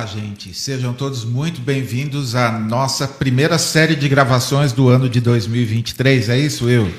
[0.00, 0.54] Olá, gente.
[0.54, 6.30] Sejam todos muito bem-vindos à nossa primeira série de gravações do ano de 2023.
[6.30, 6.90] É isso, eu?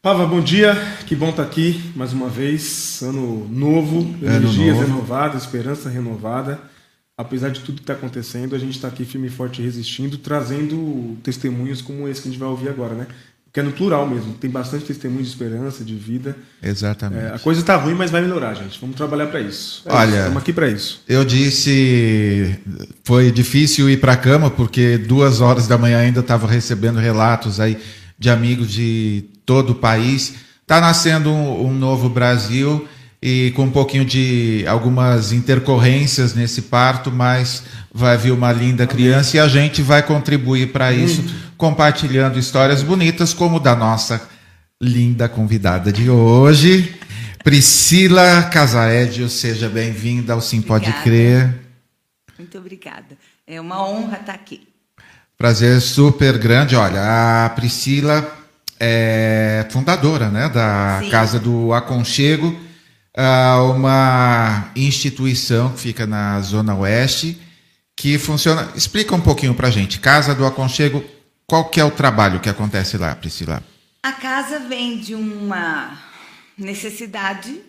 [0.00, 0.76] Pava, bom dia.
[1.04, 3.02] Que bom estar aqui mais uma vez.
[3.02, 4.86] Ano novo, Ano energias novo.
[4.86, 6.60] renovadas, esperança renovada.
[7.18, 11.16] Apesar de tudo que está acontecendo, a gente está aqui firme e forte resistindo, trazendo
[11.24, 13.08] testemunhos como esse que a gente vai ouvir agora, né?
[13.54, 14.34] Que é no plural mesmo.
[14.34, 16.36] Tem bastante testemunho de esperança, de vida.
[16.60, 17.24] Exatamente.
[17.24, 18.76] É, a coisa está ruim, mas vai melhorar, gente.
[18.80, 19.84] Vamos trabalhar para isso.
[19.86, 21.00] É Olha- isso, estamos aqui para isso.
[21.08, 22.58] Eu disse,
[23.04, 27.60] foi difícil ir para a cama porque duas horas da manhã ainda estava recebendo relatos
[27.60, 27.78] aí
[28.18, 30.34] de amigos de todo o país.
[30.62, 32.88] Está nascendo um, um novo Brasil
[33.22, 37.62] e com um pouquinho de algumas intercorrências nesse parto, mas
[37.92, 41.24] vai vir uma linda criança e a gente vai contribuir para isso,
[41.64, 44.28] compartilhando histórias bonitas como da nossa
[44.78, 46.94] linda convidada de hoje.
[47.42, 50.92] Priscila Casaedio, seja bem-vinda ao Sim Pode.
[51.02, 51.58] Crer.
[52.38, 53.16] Muito obrigada.
[53.46, 54.68] É uma honra estar aqui.
[55.38, 56.76] Prazer super grande.
[56.76, 58.30] Olha, a Priscila
[58.78, 61.08] é fundadora né, da Sim.
[61.08, 62.54] Casa do Aconchego,
[63.74, 67.40] uma instituição que fica na Zona Oeste,
[67.96, 68.68] que funciona.
[68.76, 69.98] Explica um pouquinho pra gente.
[69.98, 71.02] Casa do Aconchego,
[71.46, 73.62] qual que é o trabalho que acontece lá, Priscila?
[74.02, 75.98] A casa vem de uma
[76.56, 77.60] necessidade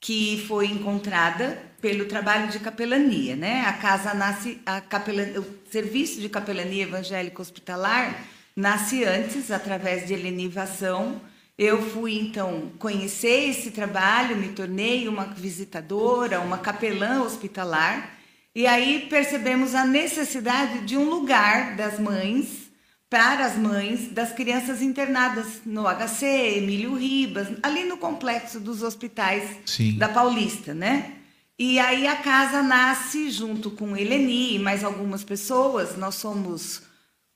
[0.00, 3.64] que foi encontrada pelo trabalho de capelania, né?
[3.66, 10.14] A casa nasce, a capela- o serviço de capelania evangélica hospitalar nasce antes através de
[10.14, 11.20] helenivação.
[11.56, 18.10] Eu fui então conhecer esse trabalho, me tornei uma visitadora, uma capelã hospitalar,
[18.54, 22.67] e aí percebemos a necessidade de um lugar das mães
[23.10, 26.26] para as mães das crianças internadas no HC,
[26.58, 29.96] Emílio Ribas, ali no complexo dos hospitais Sim.
[29.96, 31.14] da Paulista, né?
[31.58, 35.96] E aí a casa nasce junto com Eleni e mais algumas pessoas.
[35.96, 36.82] Nós somos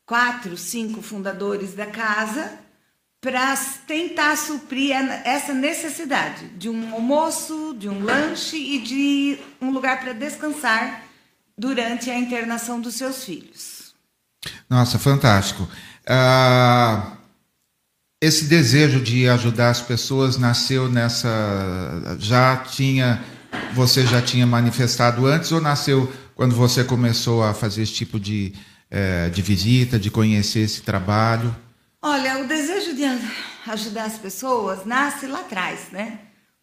[0.06, 2.58] quatro, cinco fundadores da casa
[3.20, 10.00] para tentar suprir essa necessidade de um almoço, de um lanche e de um lugar
[10.00, 11.04] para descansar
[11.56, 13.71] durante a internação dos seus filhos.
[14.72, 15.68] Nossa, fantástico.
[16.06, 17.18] Ah,
[18.18, 22.16] esse desejo de ajudar as pessoas nasceu nessa.
[22.18, 23.22] Já tinha.
[23.74, 28.54] Você já tinha manifestado antes ou nasceu quando você começou a fazer esse tipo de,
[28.90, 31.54] eh, de visita, de conhecer esse trabalho?
[32.00, 33.04] Olha, o desejo de
[33.66, 36.18] ajudar as pessoas nasce lá atrás, né?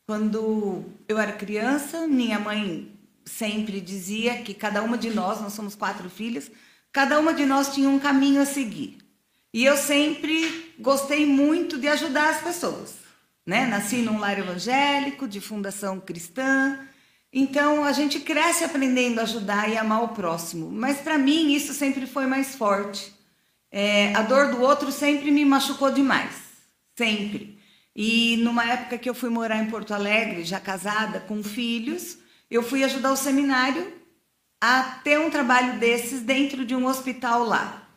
[0.07, 2.91] Quando eu era criança, minha mãe
[3.23, 6.49] sempre dizia que cada uma de nós, nós somos quatro filhas,
[6.91, 8.97] cada uma de nós tinha um caminho a seguir.
[9.53, 12.95] E eu sempre gostei muito de ajudar as pessoas,
[13.45, 13.65] né?
[13.65, 16.79] Nasci num lar evangélico, de fundação cristã,
[17.31, 20.71] então a gente cresce aprendendo a ajudar e amar o próximo.
[20.71, 23.13] Mas para mim isso sempre foi mais forte.
[23.71, 26.33] É, a dor do outro sempre me machucou demais,
[26.95, 27.59] sempre.
[27.95, 32.17] E numa época que eu fui morar em Porto Alegre, já casada, com filhos,
[32.49, 33.98] eu fui ajudar o seminário
[34.61, 37.87] a ter um trabalho desses dentro de um hospital lá.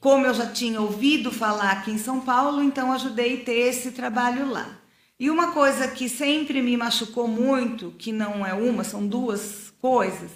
[0.00, 3.90] Como eu já tinha ouvido falar aqui em São Paulo, então ajudei a ter esse
[3.90, 4.78] trabalho lá.
[5.18, 10.30] E uma coisa que sempre me machucou muito, que não é uma, são duas coisas,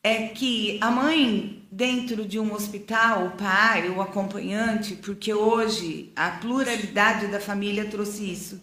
[0.00, 6.30] é que a mãe dentro de um hospital, o pai, o acompanhante, porque hoje a
[6.30, 8.60] pluralidade da família trouxe isso.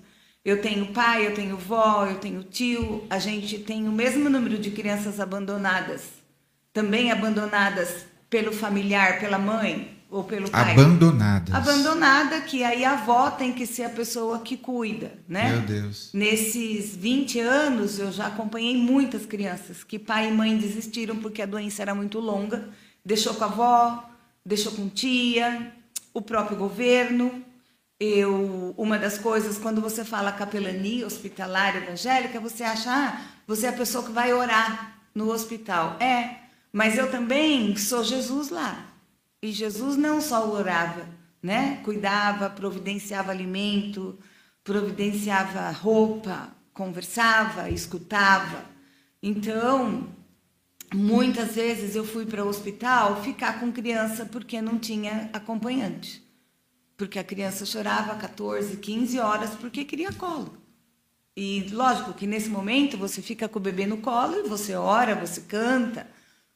[0.50, 4.58] Eu tenho pai, eu tenho vó, eu tenho tio, a gente tem o mesmo número
[4.58, 6.02] de crianças abandonadas,
[6.74, 10.72] também abandonadas pelo familiar, pela mãe ou pelo pai.
[10.72, 11.54] Abandonadas.
[11.54, 15.52] Abandonada, que aí a avó tem que ser a pessoa que cuida, né?
[15.52, 16.10] Meu Deus.
[16.16, 21.46] Nesses 20 anos, eu já acompanhei muitas crianças que pai e mãe desistiram porque a
[21.46, 22.70] doença era muito longa,
[23.06, 24.10] deixou com a avó,
[24.44, 25.74] deixou com tia,
[26.12, 27.46] o próprio governo.
[28.00, 33.70] Eu, uma das coisas, quando você fala capelania hospitalar evangélica, você acha, ah, você é
[33.70, 35.98] a pessoa que vai orar no hospital.
[36.00, 36.38] É,
[36.72, 38.86] mas eu também sou Jesus lá.
[39.42, 41.08] E Jesus não só orava,
[41.42, 41.82] né?
[41.84, 44.18] Cuidava, providenciava alimento,
[44.64, 48.64] providenciava roupa, conversava, escutava.
[49.22, 50.08] Então,
[50.94, 56.29] muitas vezes eu fui para o hospital ficar com criança porque não tinha acompanhante.
[57.00, 60.58] Porque a criança chorava 14, 15 horas porque queria colo.
[61.34, 65.16] E lógico que nesse momento você fica com o bebê no colo e você ora,
[65.16, 66.06] você canta.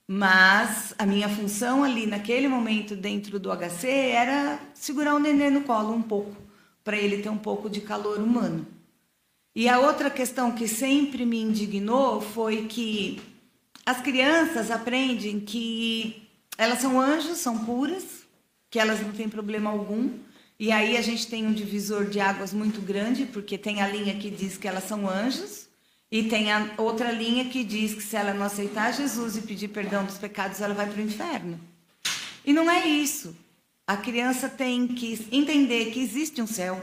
[0.06, 5.62] Mas a minha função ali naquele momento dentro do HC era segurar o neném no
[5.62, 6.36] colo um pouco,
[6.84, 8.68] para ele ter um pouco de calor humano.
[9.56, 13.22] E a outra questão que sempre me indignou foi que
[13.86, 18.24] as crianças aprendem que elas são anjos, são puras,
[18.70, 20.10] que elas não têm problema algum.
[20.60, 24.16] E aí a gente tem um divisor de águas muito grande, porque tem a linha
[24.16, 25.68] que diz que elas são anjos,
[26.12, 29.70] e tem a outra linha que diz que se ela não aceitar Jesus e pedir
[29.70, 31.60] perdão dos pecados, ela vai para o inferno.
[32.46, 33.36] E não é isso.
[33.88, 36.80] A criança tem que entender que existe um céu,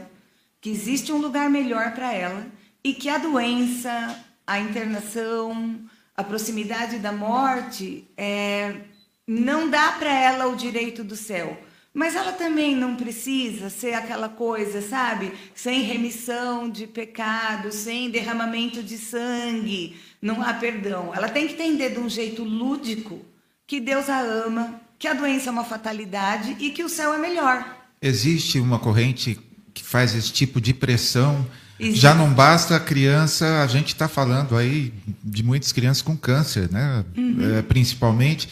[0.59, 2.45] que existe um lugar melhor para ela
[2.83, 5.79] e que a doença, a internação,
[6.15, 8.81] a proximidade da morte é,
[9.25, 11.57] não dá para ela o direito do céu.
[11.93, 15.33] Mas ela também não precisa ser aquela coisa, sabe?
[15.53, 21.11] Sem remissão de pecado, sem derramamento de sangue, não há perdão.
[21.13, 23.19] Ela tem que entender de um jeito lúdico
[23.67, 27.17] que Deus a ama, que a doença é uma fatalidade e que o céu é
[27.17, 27.77] melhor.
[28.01, 29.37] Existe uma corrente
[29.73, 31.45] que faz esse tipo de pressão.
[31.77, 31.99] Existe.
[31.99, 34.93] Já não basta a criança, a gente está falando aí
[35.23, 37.03] de muitas crianças com câncer, né?
[37.17, 37.57] Uhum.
[37.57, 38.47] É, principalmente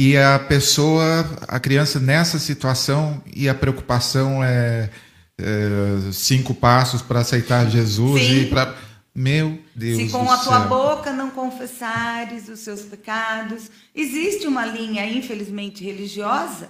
[0.00, 4.90] e a pessoa, a criança nessa situação e a preocupação é,
[5.36, 8.42] é cinco passos para aceitar Jesus Sim.
[8.42, 8.76] e para
[9.12, 15.04] meu Deus Se com a tua boca não confessares os seus pecados, existe uma linha
[15.04, 16.68] infelizmente religiosa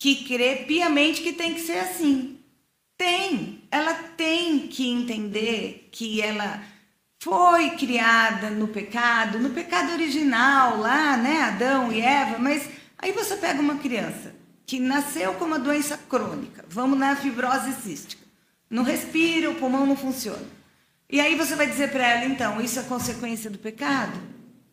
[0.00, 2.38] que crê piamente que tem que ser assim.
[2.96, 6.62] Tem, ela tem que entender que ela
[7.22, 13.36] foi criada no pecado, no pecado original lá, né, Adão e Eva, mas aí você
[13.36, 14.34] pega uma criança
[14.66, 18.20] que nasceu com uma doença crônica, vamos na fibrose cística,
[18.68, 20.44] não respira, o pulmão não funciona.
[21.08, 24.18] E aí você vai dizer para ela, então, isso é consequência do pecado?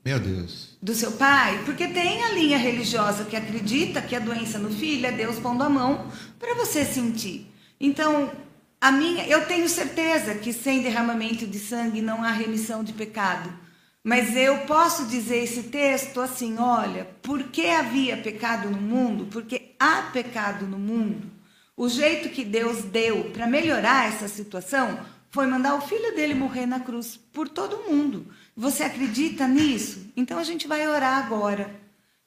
[0.04, 0.76] Meu Deus.
[0.82, 1.62] Do seu pai?
[1.66, 5.62] Porque tem a linha religiosa que acredita que a doença no filho é Deus pondo
[5.62, 6.10] a mão
[6.40, 7.46] para você sentir.
[7.80, 8.32] Então,
[8.82, 13.52] a minha, eu tenho certeza que sem derramamento de sangue não há remissão de pecado.
[14.04, 19.26] Mas eu posso dizer esse texto assim, olha, porque havia pecado no mundo?
[19.26, 21.30] Porque há pecado no mundo.
[21.76, 25.00] O jeito que Deus deu para melhorar essa situação
[25.30, 28.28] foi mandar o filho dele morrer na cruz por todo mundo.
[28.56, 30.12] Você acredita nisso?
[30.16, 31.70] Então a gente vai orar agora.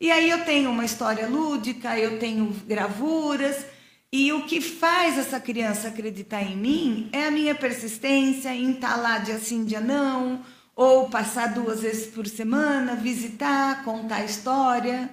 [0.01, 3.65] E aí eu tenho uma história lúdica, eu tenho gravuras,
[4.13, 8.97] e o que faz essa criança acreditar em mim é a minha persistência em estar
[8.97, 10.45] lá dia sim, dia não,
[10.77, 15.11] ou passar duas vezes por semana, visitar, contar história.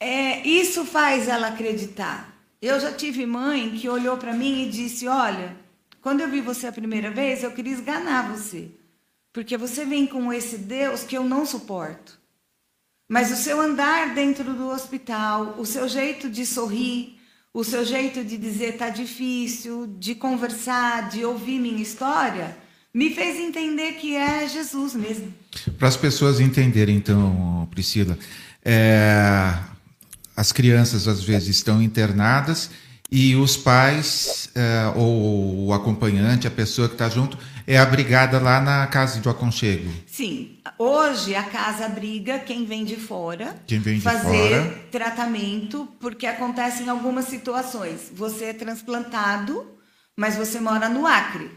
[0.00, 2.36] É, isso faz ela acreditar.
[2.60, 5.56] Eu já tive mãe que olhou para mim e disse: Olha,
[6.00, 8.70] quando eu vi você a primeira vez, eu queria esganar você,
[9.32, 12.18] porque você vem com esse Deus que eu não suporto.
[13.08, 17.15] Mas o seu andar dentro do hospital, o seu jeito de sorrir,
[17.56, 22.54] o seu jeito de dizer tá difícil, de conversar, de ouvir minha história,
[22.92, 25.32] me fez entender que é Jesus mesmo.
[25.78, 28.18] Para as pessoas entenderem, então, Priscila,
[28.62, 29.54] é,
[30.36, 32.68] as crianças às vezes estão internadas
[33.10, 38.60] e os pais é, ou o acompanhante, a pessoa que está junto, é abrigada lá
[38.60, 39.90] na casa de aconchego.
[40.06, 40.58] Sim.
[40.78, 44.84] Hoje a casa abriga quem vem de fora quem vem de fazer fora.
[44.90, 48.10] tratamento, porque acontece em algumas situações.
[48.12, 49.66] Você é transplantado,
[50.16, 51.50] mas você mora no Acre.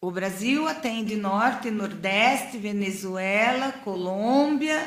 [0.00, 4.84] O Brasil atende Norte, Nordeste, Venezuela, Colômbia.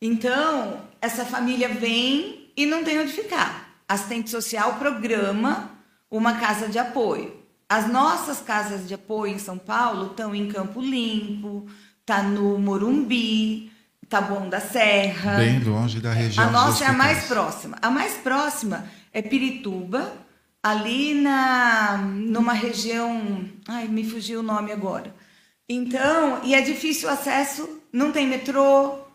[0.00, 3.65] Então, essa família vem e não tem onde ficar.
[3.88, 5.70] Assistente social programa
[6.10, 7.36] uma casa de apoio.
[7.68, 11.66] As nossas casas de apoio em São Paulo estão em Campo Limpo,
[12.04, 13.72] tá no Morumbi,
[14.08, 15.36] Taboão da Serra.
[15.36, 16.46] Bem longe da região.
[16.46, 17.76] A nossa é a mais próxima.
[17.82, 20.12] A mais próxima é Pirituba,
[20.62, 25.14] ali na numa região, ai, me fugiu o nome agora.
[25.68, 29.05] Então, e é difícil o acesso, não tem metrô.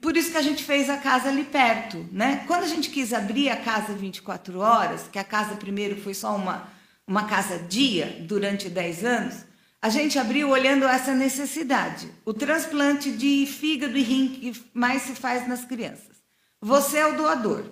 [0.00, 2.44] Por isso que a gente fez a casa ali perto, né?
[2.46, 6.34] Quando a gente quis abrir a casa 24 horas, que a casa primeiro foi só
[6.34, 9.46] uma uma casa dia durante 10 anos,
[9.80, 12.12] a gente abriu olhando essa necessidade.
[12.24, 16.18] O transplante de fígado e rim que mais se faz nas crianças.
[16.60, 17.64] Você é o doador.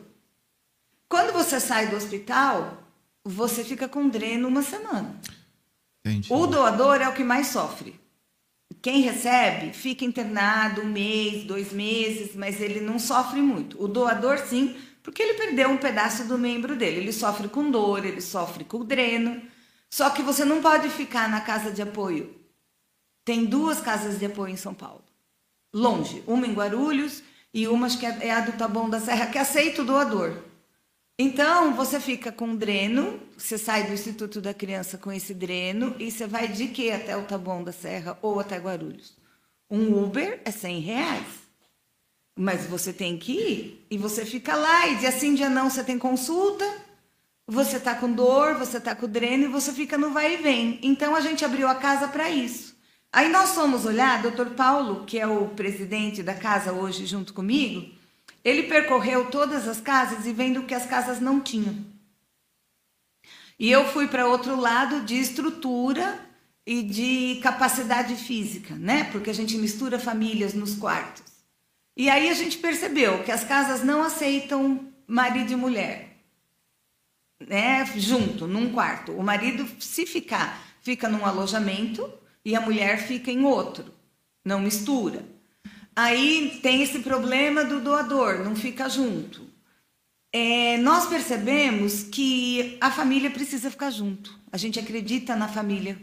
[1.09, 2.83] Quando você sai do hospital,
[3.23, 5.21] você fica com dreno uma semana.
[6.05, 6.33] Entendi.
[6.33, 8.01] O doador é o que mais sofre.
[8.82, 13.82] Quem recebe fica internado um mês, dois meses, mas ele não sofre muito.
[13.82, 16.99] O doador, sim, porque ele perdeu um pedaço do membro dele.
[16.99, 19.42] Ele sofre com dor, ele sofre com dreno.
[19.90, 22.35] Só que você não pode ficar na casa de apoio.
[23.25, 25.04] Tem duas casas de apoio em São Paulo.
[25.75, 26.23] Longe.
[26.26, 29.85] Uma em Guarulhos e uma que é a do Taboão da Serra, que aceita o
[29.85, 30.37] doador.
[31.18, 36.11] Então, você fica com dreno, você sai do Instituto da Criança com esse dreno e
[36.11, 39.16] você vai de que até o Taboão da Serra ou até Guarulhos?
[39.70, 41.26] Um Uber é 100 reais.
[42.38, 43.87] Mas você tem que ir.
[43.90, 46.70] E você fica lá, e dia sim, dia não, você tem consulta,
[47.46, 50.78] você tá com dor, você tá com dreno, e você fica no vai e vem.
[50.82, 52.76] Então a gente abriu a casa para isso.
[53.11, 57.96] Aí nós fomos olhar, doutor Paulo, que é o presidente da casa hoje junto comigo,
[58.47, 61.85] ele percorreu todas as casas e vendo que as casas não tinham.
[63.59, 66.17] E eu fui para outro lado de estrutura
[66.65, 69.03] e de capacidade física, né?
[69.11, 71.25] Porque a gente mistura famílias nos quartos.
[71.97, 76.17] E aí a gente percebeu que as casas não aceitam marido e mulher,
[77.45, 77.85] né?
[77.97, 79.11] Junto, num quarto.
[79.11, 82.09] O marido, se ficar, fica num alojamento
[82.45, 83.93] e a mulher fica em outro.
[84.45, 85.36] Não mistura.
[85.97, 89.47] Aí tem esse problema do doador, não fica junto.
[90.31, 94.38] É, nós percebemos que a família precisa ficar junto.
[94.53, 95.99] A gente acredita na família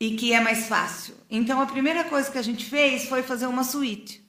[0.00, 1.16] e que é mais fácil.
[1.28, 4.24] Então a primeira coisa que a gente fez foi fazer uma suíte.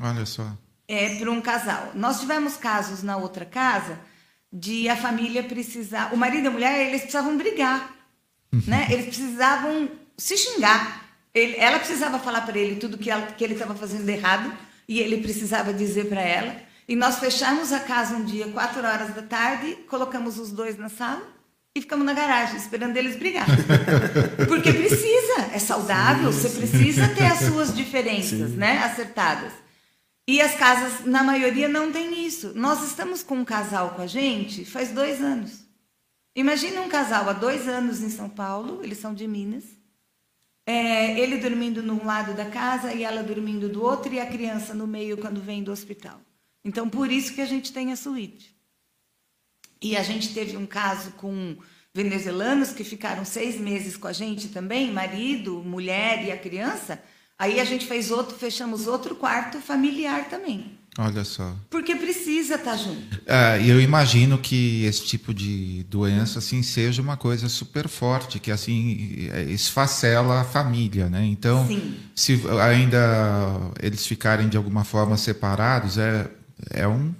[0.00, 0.56] Olha só.
[0.88, 1.92] É para um casal.
[1.94, 4.00] Nós tivemos casos na outra casa
[4.52, 7.94] de a família precisar, o marido e a mulher, eles precisavam brigar,
[8.66, 8.88] né?
[8.90, 11.09] Eles precisavam se xingar.
[11.34, 14.52] Ele, ela precisava falar para ele tudo que, ela, que ele estava fazendo errado
[14.88, 16.56] e ele precisava dizer para ela.
[16.88, 20.88] E nós fechamos a casa um dia, quatro horas da tarde, colocamos os dois na
[20.88, 21.22] sala
[21.72, 23.46] e ficamos na garagem esperando eles brigar.
[24.48, 28.56] Porque precisa, é saudável, sim, você precisa ter as suas diferenças, sim.
[28.56, 29.52] né, acertadas.
[30.26, 32.52] E as casas, na maioria, não tem isso.
[32.54, 35.64] Nós estamos com um casal com a gente faz dois anos.
[36.34, 39.64] Imagina um casal há dois anos em São Paulo, eles são de Minas.
[40.72, 44.72] É, ele dormindo num lado da casa e ela dormindo do outro, e a criança
[44.72, 46.20] no meio quando vem do hospital.
[46.64, 48.54] Então, por isso que a gente tem a suíte.
[49.82, 51.56] E a gente teve um caso com
[51.92, 57.02] venezuelanos que ficaram seis meses com a gente também, marido, mulher e a criança.
[57.36, 60.78] Aí a gente fez outro, fechamos outro quarto familiar também.
[60.98, 61.54] Olha só.
[61.70, 63.20] Porque precisa estar tá junto.
[63.24, 68.40] É, e eu imagino que esse tipo de doença assim seja uma coisa super forte,
[68.40, 71.24] que assim esfacela a família, né?
[71.24, 71.94] Então, Sim.
[72.14, 76.28] se ainda eles ficarem de alguma forma separados, é,
[76.70, 77.14] é um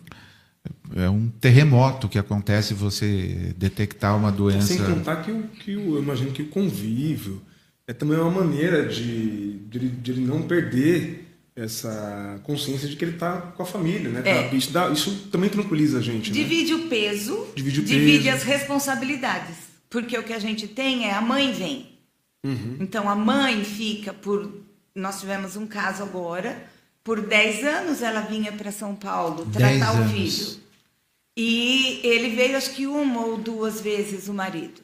[0.94, 4.66] é um terremoto que acontece você detectar uma doença.
[4.66, 7.40] Sem contar que, o, que o, eu imagino que o convívio
[7.86, 11.29] é também uma maneira de, de, de ele não perder
[11.62, 14.22] essa consciência de que ele está com a família, né?
[14.24, 14.54] É.
[14.54, 16.30] Isso, dá, isso, também tranquiliza a gente.
[16.30, 16.36] Né?
[16.36, 16.84] Divide né?
[16.84, 18.36] o peso, divide, o divide peso.
[18.36, 19.56] as responsabilidades.
[19.88, 21.98] Porque o que a gente tem é a mãe vem.
[22.44, 22.76] Uhum.
[22.80, 24.50] Então a mãe fica por.
[24.94, 26.70] Nós tivemos um caso agora
[27.02, 30.60] por 10 anos ela vinha para São Paulo tratar o filho.
[31.36, 34.80] E ele veio acho que uma ou duas vezes o marido.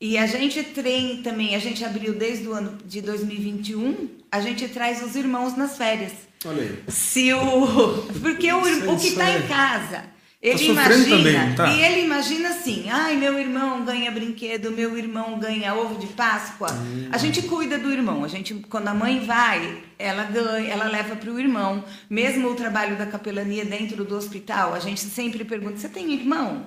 [0.00, 4.66] E a gente treina também, a gente abriu desde o ano de 2021, a gente
[4.68, 6.12] traz os irmãos nas férias.
[6.44, 6.82] Olha aí.
[6.88, 10.10] Se o, porque o, o que está em casa
[10.42, 11.68] ele tá imagina, também, tá?
[11.68, 16.72] e ele imagina assim, ai, meu irmão ganha brinquedo, meu irmão ganha ovo de Páscoa.
[16.72, 17.08] Hum.
[17.12, 21.14] A gente cuida do irmão, a gente, quando a mãe vai, ela ganha, ela leva
[21.14, 21.84] para o irmão.
[22.10, 26.66] Mesmo o trabalho da capelania dentro do hospital, a gente sempre pergunta, você tem irmão?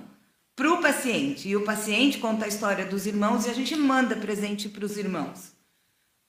[0.55, 1.49] Para o paciente.
[1.49, 4.95] E o paciente conta a história dos irmãos e a gente manda presente para os
[4.95, 5.54] irmãos.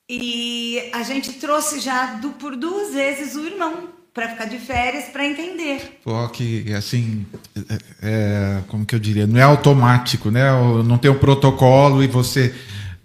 [0.09, 5.09] E a gente trouxe já do, por duas vezes o irmão para ficar de férias
[5.09, 5.99] para entender.
[6.03, 10.49] Pô, que assim, é, é, como que eu diria, não é automático, né?
[10.83, 12.55] Não tem um protocolo e você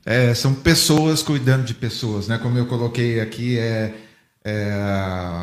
[0.07, 2.39] é, são pessoas cuidando de pessoas, né?
[2.39, 3.95] Como eu coloquei aqui é,
[4.45, 4.73] é,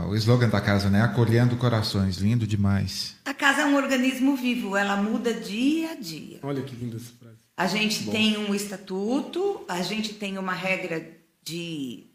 [0.07, 1.03] o slogan da casa, né?
[1.03, 3.15] Acolhendo corações, lindo demais.
[3.25, 6.39] A casa é um organismo vivo, ela muda dia a dia.
[6.41, 7.37] Olha que linda essa frase.
[7.55, 8.11] A gente Bom.
[8.11, 12.07] tem um estatuto, a gente tem uma regra de,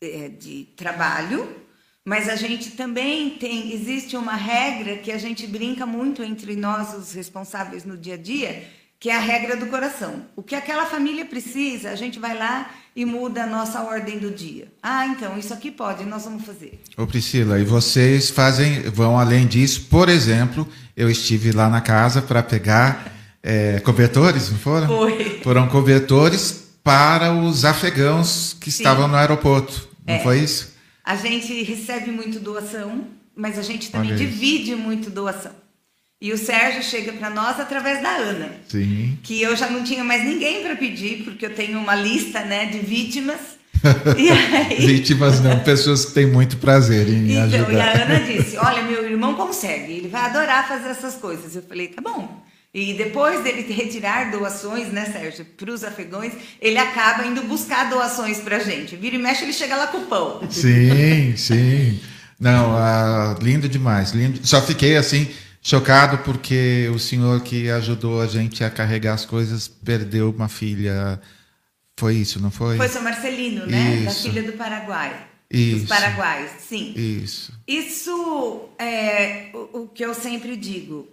[0.00, 1.66] é, de trabalho
[2.08, 6.94] mas a gente também tem, existe uma regra que a gente brinca muito entre nós,
[6.94, 8.64] os responsáveis no dia a dia,
[8.98, 10.22] que é a regra do coração.
[10.34, 14.30] O que aquela família precisa, a gente vai lá e muda a nossa ordem do
[14.30, 14.68] dia.
[14.82, 16.80] Ah, então, isso aqui pode, nós vamos fazer.
[16.96, 20.66] Ô Priscila, e vocês fazem, vão além disso, por exemplo,
[20.96, 24.86] eu estive lá na casa para pegar é, cobertores, não foram?
[24.86, 25.40] Foi.
[25.44, 28.82] Foram cobertores para os afegãos que Sim.
[28.82, 30.20] estavam no aeroporto, não é.
[30.20, 30.72] foi isso?
[31.04, 33.04] A gente recebe muito doação,
[33.36, 35.52] mas a gente também divide muito doação.
[36.18, 38.52] E o Sérgio chega para nós através da Ana.
[38.68, 39.18] Sim.
[39.22, 42.64] Que eu já não tinha mais ninguém para pedir, porque eu tenho uma lista né,
[42.64, 43.38] de vítimas.
[44.70, 44.86] Aí...
[44.86, 47.70] Vítimas não, pessoas que têm muito prazer em então, ajudar.
[47.70, 51.54] E a Ana disse: Olha, meu irmão consegue, ele vai adorar fazer essas coisas.
[51.54, 52.42] Eu falei: Tá bom.
[52.78, 58.38] E depois dele retirar doações, né, Sérgio, para os afegões, ele acaba indo buscar doações
[58.38, 58.94] para a gente.
[58.96, 60.40] Vira e mexe, ele chega lá com o pão.
[60.48, 62.00] Sim, sim.
[62.38, 64.12] Não, ah, lindo demais.
[64.12, 64.46] Lindo.
[64.46, 65.28] Só fiquei assim
[65.60, 71.20] chocado porque o senhor que ajudou a gente a carregar as coisas perdeu uma filha.
[71.98, 72.76] Foi isso, não foi?
[72.76, 74.04] Foi seu Marcelino, né?
[74.04, 74.22] Da Isso.
[74.22, 75.26] filha do Paraguai.
[75.50, 75.80] Isso.
[75.80, 76.92] Dos paraguaios, sim.
[76.94, 77.52] Isso.
[77.66, 81.08] Isso é o, o que eu sempre digo.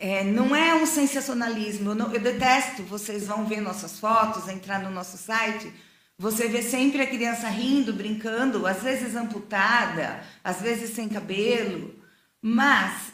[0.00, 1.90] É, não é um sensacionalismo.
[1.90, 2.82] Eu, não- eu detesto.
[2.82, 5.72] Vocês vão ver nossas fotos, entrar no nosso site.
[6.18, 11.94] Você vê sempre a criança rindo, brincando, às vezes amputada, às vezes sem cabelo.
[12.42, 13.12] Mas,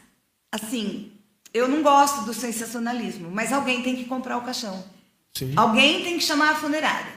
[0.50, 1.12] assim,
[1.52, 3.30] eu não gosto do sensacionalismo.
[3.30, 4.84] Mas alguém tem que comprar o caixão.
[5.36, 5.52] Sim.
[5.56, 7.12] Alguém tem que chamar a funerária.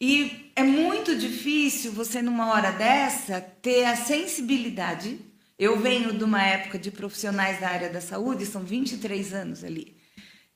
[0.00, 5.18] E é muito difícil você, numa hora dessa, ter a sensibilidade.
[5.60, 9.94] Eu venho de uma época de profissionais da área da saúde, são 23 anos ali.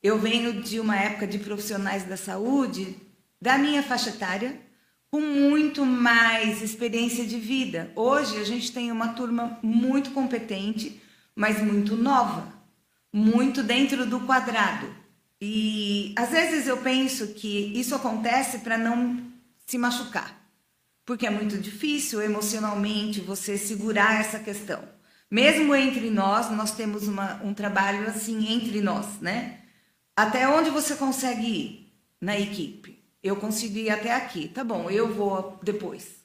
[0.01, 2.97] Eu venho de uma época de profissionais da saúde
[3.39, 4.59] da minha faixa etária,
[5.11, 7.91] com muito mais experiência de vida.
[7.95, 10.99] Hoje a gente tem uma turma muito competente,
[11.35, 12.51] mas muito nova,
[13.13, 14.91] muito dentro do quadrado.
[15.39, 19.21] E às vezes eu penso que isso acontece para não
[19.67, 20.35] se machucar,
[21.05, 24.94] porque é muito difícil emocionalmente você segurar essa questão.
[25.29, 29.59] Mesmo entre nós, nós temos uma- um trabalho assim entre nós, né?
[30.15, 33.03] Até onde você consegue ir na equipe?
[33.21, 34.89] Eu consigo ir até aqui, tá bom?
[34.89, 36.23] Eu vou depois,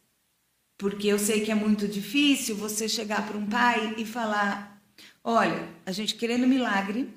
[0.77, 4.81] porque eu sei que é muito difícil você chegar para um pai e falar:
[5.25, 7.13] olha, a gente querendo milagre,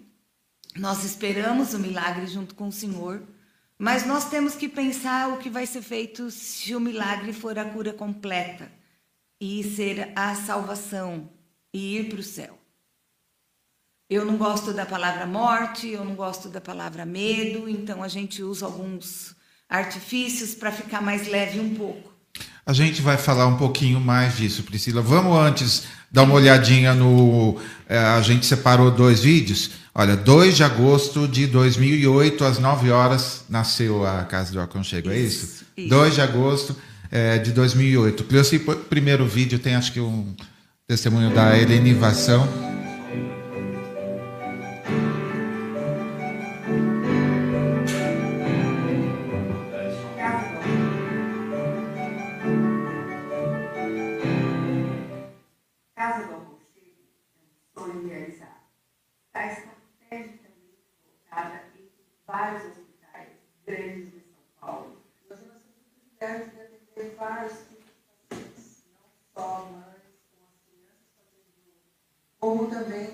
[0.75, 3.21] nós esperamos o milagre junto com o Senhor,
[3.77, 7.65] mas nós temos que pensar o que vai ser feito se o milagre for a
[7.65, 8.71] cura completa
[9.39, 11.29] e ser a salvação
[11.73, 12.57] e ir para o céu.
[14.09, 18.43] Eu não gosto da palavra morte, eu não gosto da palavra medo, então a gente
[18.43, 19.35] usa alguns
[19.67, 22.13] artifícios para ficar mais leve um pouco.
[22.65, 25.01] A gente vai falar um pouquinho mais disso, Priscila.
[25.01, 27.59] Vamos antes dar uma olhadinha no.
[27.89, 29.71] eh, a gente separou dois vídeos.
[29.95, 35.19] Olha, 2 de agosto de 2008, às 9 horas, nasceu a Casa do Aconchego, é
[35.19, 35.45] isso?
[35.45, 35.89] Isso, isso.
[35.89, 36.75] 2 de agosto
[37.11, 38.23] eh, de 2008.
[38.23, 40.33] Cleuci, pô- primeiro vídeo tem acho que um
[40.93, 42.47] testemunho da Helenivação.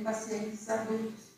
[0.03, 1.28] Pacientes adultos.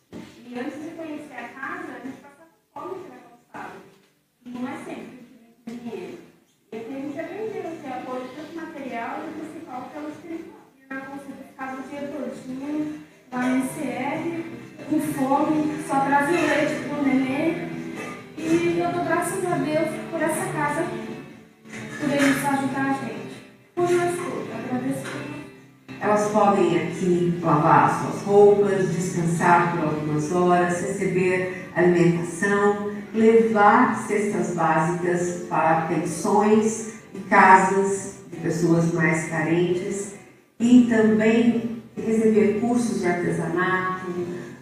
[30.30, 40.14] Horas, receber alimentação, levar cestas básicas para pensões e casas de pessoas mais carentes
[40.60, 44.12] e também receber cursos de artesanato,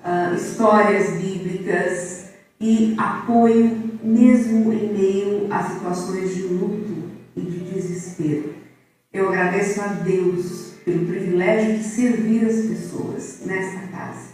[0.03, 8.53] ah, histórias bíblicas e apoio mesmo em meio a situações de luto e de desespero.
[9.11, 14.28] Eu agradeço a Deus pelo privilégio de servir as pessoas nesta casa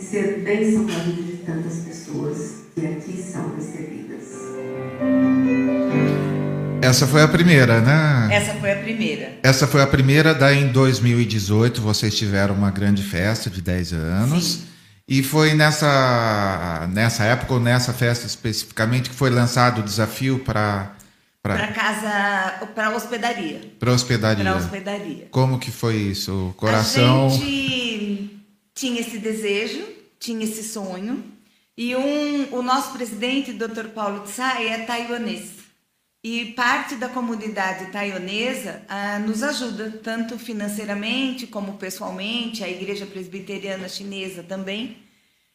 [0.00, 4.24] e ser bênção na vida de tantas pessoas que aqui são recebidas.
[6.82, 8.28] Essa foi a primeira, né?
[8.34, 9.32] Essa foi a primeira.
[9.42, 14.44] Essa foi a primeira, daí em 2018 vocês tiveram uma grande festa de 10 anos.
[14.54, 14.62] Sim.
[15.06, 20.92] E foi nessa, nessa época, ou nessa festa especificamente, que foi lançado o desafio para
[21.42, 23.60] Para casa, para hospedaria.
[23.80, 24.44] a hospedaria.
[24.44, 25.28] Para hospedaria.
[25.32, 26.50] Como que foi isso?
[26.50, 27.26] O coração.
[27.26, 28.39] A gente
[28.74, 29.82] tinha esse desejo,
[30.18, 31.24] tinha esse sonho.
[31.76, 33.88] E um, o nosso presidente, Dr.
[33.94, 35.60] Paulo Tsai, é taiwanês.
[36.22, 43.88] E parte da comunidade taiwanesa ah, nos ajuda, tanto financeiramente como pessoalmente, a Igreja Presbiteriana
[43.88, 44.98] Chinesa também.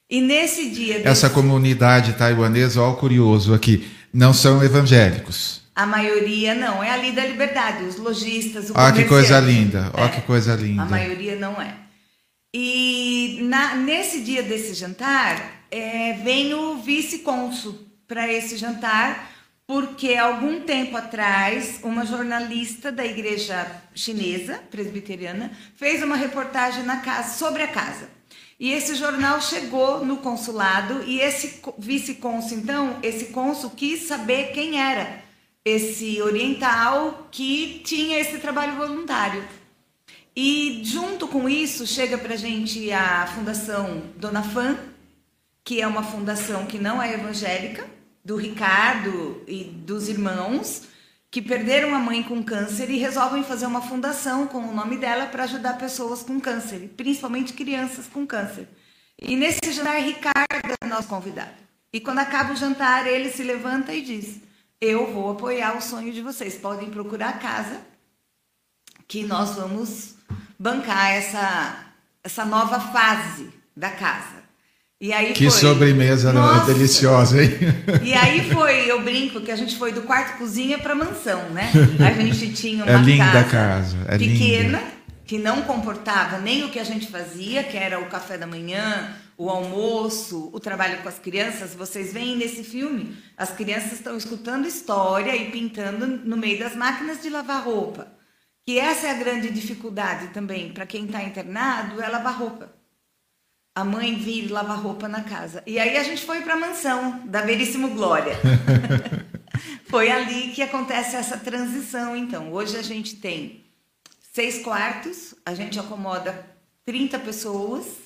[0.10, 1.02] E nesse dia.
[1.08, 5.62] Essa desse- comunidade taiwanesa, ó, o curioso aqui, não são evangélicos.
[5.76, 10.06] A maioria não, é ali da liberdade, os lojistas, o Ó, que coisa linda, ó,
[10.06, 10.10] É.
[10.10, 10.84] que coisa linda.
[10.84, 11.76] A maioria não é.
[12.58, 19.30] E na- nesse dia desse jantar, é, vem o vice-cônsul para esse jantar,
[19.68, 27.38] porque algum tempo atrás, uma jornalista da igreja chinesa, presbiteriana, fez uma reportagem na casa
[27.38, 28.10] sobre a casa.
[28.58, 34.80] E esse jornal chegou no consulado e esse vice-cônsul, então, esse cônsul quis saber quem
[34.80, 35.22] era
[35.66, 39.44] esse oriental que tinha esse trabalho voluntário.
[40.36, 44.78] E junto com isso chega para a gente a Fundação Dona Fã,
[45.64, 47.88] que é uma fundação que não é evangélica,
[48.24, 50.88] do Ricardo e dos irmãos,
[51.32, 55.28] que perderam a mãe com câncer e resolvem fazer uma fundação com o nome dela
[55.28, 58.68] para ajudar pessoas com câncer, principalmente crianças com câncer.
[59.18, 61.54] E nesse jantar, Ricardo é nosso convidado.
[61.94, 64.42] E quando acaba o jantar, ele se levanta e diz:
[64.82, 66.56] Eu vou apoiar o sonho de vocês.
[66.56, 67.80] Podem procurar a casa,
[69.08, 70.16] que nós vamos
[70.58, 71.86] bancar essa,
[72.24, 74.46] essa nova fase da casa.
[75.00, 77.52] E aí que foi, sobremesa nossa, deliciosa, hein?
[78.02, 81.70] E aí foi, eu brinco que a gente foi do quarto cozinha para mansão, né?
[82.00, 84.84] A gente tinha é uma é linda casa, casa é pequena, linda.
[85.26, 89.14] que não comportava nem o que a gente fazia, que era o café da manhã,
[89.38, 91.76] o almoço, o trabalho com as crianças.
[91.76, 97.22] Vocês veem nesse filme, as crianças estão escutando história e pintando no meio das máquinas
[97.22, 98.15] de lavar roupa.
[98.66, 102.76] Que essa é a grande dificuldade também para quem está internado, é lavar roupa
[103.76, 105.62] a mãe vir lavar roupa na casa.
[105.68, 108.34] E aí a gente foi para a mansão da Veríssimo Glória.
[109.90, 112.54] foi ali que acontece essa transição, então.
[112.54, 113.66] Hoje a gente tem
[114.32, 116.48] seis quartos, a gente acomoda
[116.86, 118.05] 30 pessoas.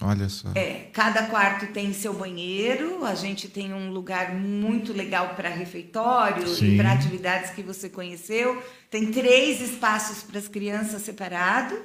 [0.00, 0.48] Olha só.
[0.54, 6.48] É, cada quarto tem seu banheiro, a gente tem um lugar muito legal para refeitório
[6.48, 6.74] Sim.
[6.74, 8.62] e para atividades que você conheceu.
[8.90, 11.78] Tem três espaços para as crianças separado,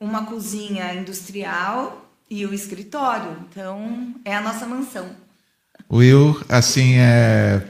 [0.00, 3.36] uma cozinha industrial e o escritório.
[3.48, 5.08] Então, é a nossa mansão.
[5.90, 7.62] Will, assim, é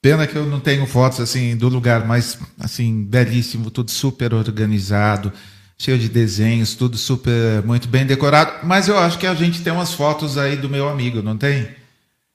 [0.00, 5.32] pena que eu não tenho fotos assim do lugar, mas assim, belíssimo, tudo super organizado,
[5.80, 9.72] cheio de desenhos, tudo super muito bem decorado, mas eu acho que a gente tem
[9.72, 11.68] umas fotos aí do meu amigo, não tem?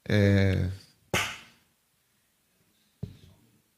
[0.07, 0.65] É...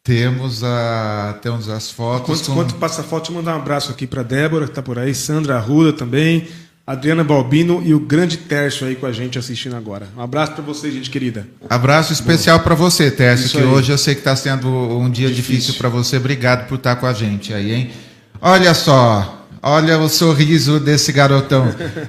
[0.03, 2.41] Temos, a, temos as fotos.
[2.41, 2.51] Enquanto, com...
[2.51, 5.15] enquanto passa a foto, eu mandar um abraço aqui para Débora, que está por aí,
[5.15, 6.47] Sandra Arruda também,
[6.85, 10.07] Adriana Balbino e o grande Tércio aí com a gente assistindo agora.
[10.15, 11.47] Um abraço para você, gente querida.
[11.67, 13.67] Abraço especial para você, Tércio, Isso que aí.
[13.67, 16.17] hoje eu sei que está sendo um dia difícil, difícil para você.
[16.17, 17.91] Obrigado por estar tá com a gente aí, hein?
[18.39, 21.65] Olha só, olha o sorriso desse garotão.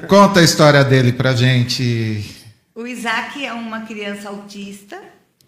[0.06, 2.44] Conta a história dele para gente.
[2.74, 5.02] O Isaac é uma criança autista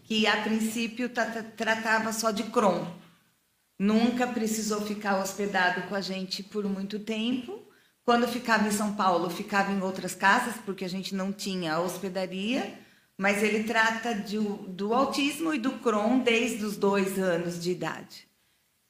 [0.04, 1.10] que a princípio
[1.54, 2.86] tratava só de Crohn.
[3.78, 7.68] Nunca precisou ficar hospedado com a gente por muito tempo
[8.08, 12.72] quando ficava em São Paulo, ficava em outras casas, porque a gente não tinha hospedaria,
[13.18, 18.27] mas ele trata de, do autismo e do Crohn desde os dois anos de idade.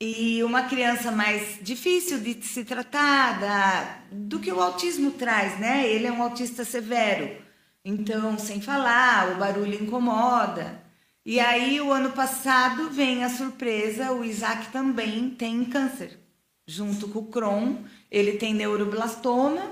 [0.00, 5.88] E uma criança mais difícil de se tratar da, do que o autismo traz, né?
[5.88, 7.36] Ele é um autista severo,
[7.84, 10.80] então, sem falar, o barulho incomoda.
[11.26, 16.18] E aí, o ano passado, vem a surpresa: o Isaac também tem câncer,
[16.66, 17.78] junto com o Crohn
[18.10, 19.62] ele tem neuroblastoma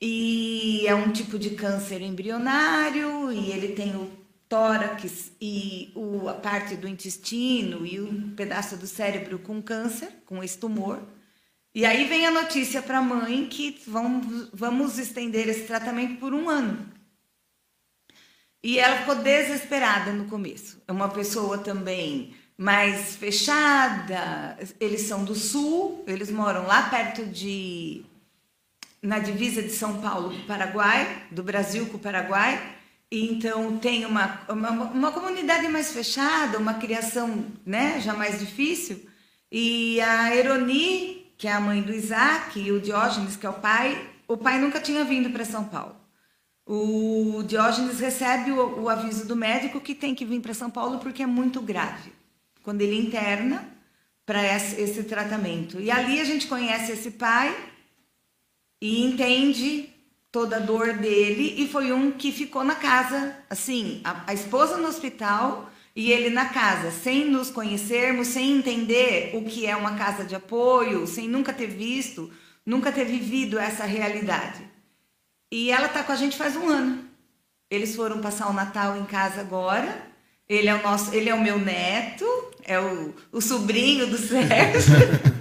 [0.00, 4.10] e é um tipo de câncer embrionário e ele tem o
[4.48, 10.42] tórax e o, a parte do intestino e um pedaço do cérebro com câncer, com
[10.42, 11.02] esse tumor.
[11.74, 16.32] E aí vem a notícia para a mãe que vamos, vamos estender esse tratamento por
[16.32, 16.88] um ano.
[18.62, 20.82] E ela ficou desesperada no começo.
[20.88, 24.58] É uma pessoa também mais fechada.
[24.80, 28.04] Eles são do sul, eles moram lá perto de.
[29.00, 32.77] na divisa de São Paulo com o Paraguai, do Brasil com o Paraguai.
[33.10, 39.08] Então tem uma, uma, uma comunidade mais fechada, uma criação né, já mais difícil.
[39.50, 43.54] E a Eroni, que é a mãe do Isaac, e o Diógenes, que é o
[43.54, 45.96] pai, o pai nunca tinha vindo para São Paulo.
[46.66, 50.98] O Diógenes recebe o, o aviso do médico que tem que vir para São Paulo
[50.98, 52.12] porque é muito grave
[52.62, 53.66] quando ele interna
[54.26, 55.80] para esse, esse tratamento.
[55.80, 57.56] E ali a gente conhece esse pai
[58.78, 59.88] e entende
[60.30, 64.76] toda a dor dele e foi um que ficou na casa, assim, a, a, esposa
[64.76, 69.96] no hospital e ele na casa, sem nos conhecermos, sem entender o que é uma
[69.96, 72.30] casa de apoio, sem nunca ter visto,
[72.64, 74.62] nunca ter vivido essa realidade.
[75.50, 77.04] E ela está com a gente faz um ano.
[77.70, 80.06] Eles foram passar o Natal em casa agora.
[80.48, 82.24] Ele é o nosso, ele é o meu neto
[82.68, 84.92] é o, o sobrinho do Sérgio.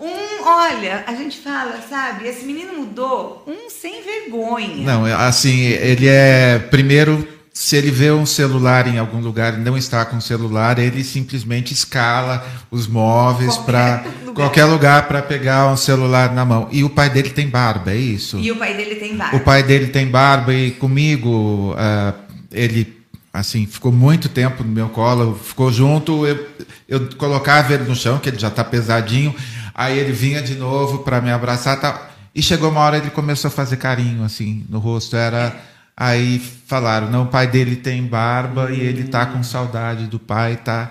[0.00, 4.84] Um, olha, a gente fala, sabe, esse menino mudou, um sem vergonha.
[4.84, 7.26] Não, assim, ele é primeiro
[7.58, 11.02] se ele vê um celular em algum lugar e não está com o celular, ele
[11.02, 16.68] simplesmente escala os móveis para qualquer lugar para pegar um celular na mão.
[16.70, 18.38] E o pai dele tem barba, é isso?
[18.38, 19.36] E o pai dele tem barba.
[19.36, 22.14] O pai dele tem barba e comigo ah,
[22.52, 22.96] ele
[23.32, 26.24] assim ficou muito tempo no meu colo, ficou junto.
[26.24, 26.46] Eu,
[26.88, 29.34] eu colocava ele no chão, que ele já está pesadinho.
[29.78, 32.10] Aí ele vinha de novo para me abraçar, tal.
[32.34, 35.14] E chegou uma hora ele começou a fazer carinho assim no rosto.
[35.14, 35.56] Era
[35.96, 40.56] aí falaram, não, o pai dele tem barba e ele tá com saudade do pai,
[40.56, 40.90] tá.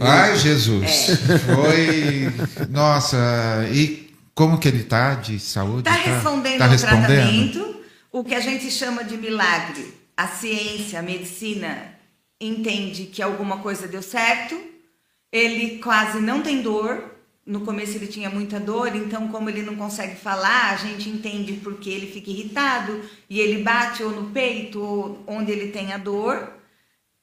[0.00, 1.10] Ai, Jesus.
[1.44, 2.32] Foi.
[2.70, 3.18] Nossa,
[3.70, 5.86] e como que ele tá de saúde?
[5.90, 7.06] Está respondendo tá ao respondendo?
[7.06, 7.76] tratamento,
[8.10, 10.00] o que a gente chama de milagre.
[10.16, 11.76] A ciência, a medicina
[12.40, 14.71] entende que alguma coisa deu certo.
[15.32, 17.10] Ele quase não tem dor.
[17.44, 21.54] No começo ele tinha muita dor, então como ele não consegue falar, a gente entende
[21.54, 25.98] porque ele fica irritado e ele bate ou no peito ou onde ele tem a
[25.98, 26.52] dor.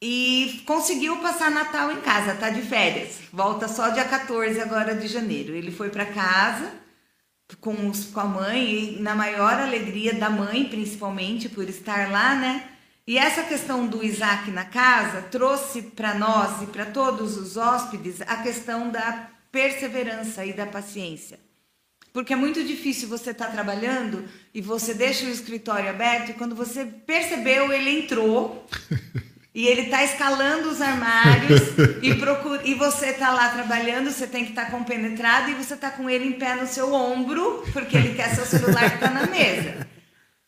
[0.01, 3.19] E conseguiu passar Natal em casa, tá de férias.
[3.31, 5.53] Volta só dia 14 agora de janeiro.
[5.53, 6.71] Ele foi para casa
[7.59, 12.35] com, os, com a mãe e na maior alegria da mãe, principalmente por estar lá,
[12.35, 12.69] né?
[13.09, 18.21] E essa questão do Isaac na casa trouxe para nós e para todos os hóspedes
[18.21, 21.39] a questão da perseverança e da paciência.
[22.13, 26.53] Porque é muito difícil você estar trabalhando e você deixa o escritório aberto e quando
[26.53, 28.67] você percebeu, ele entrou
[29.55, 31.61] e ele está escalando os armários
[32.03, 35.89] e, procura, e você está lá trabalhando, você tem que estar compenetrado e você está
[35.89, 39.25] com ele em pé no seu ombro, porque ele quer seu celular que está na
[39.25, 39.98] mesa.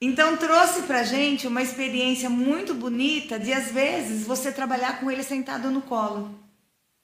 [0.03, 5.21] Então trouxe pra gente uma experiência muito bonita de às vezes você trabalhar com ele
[5.21, 6.39] sentado no colo.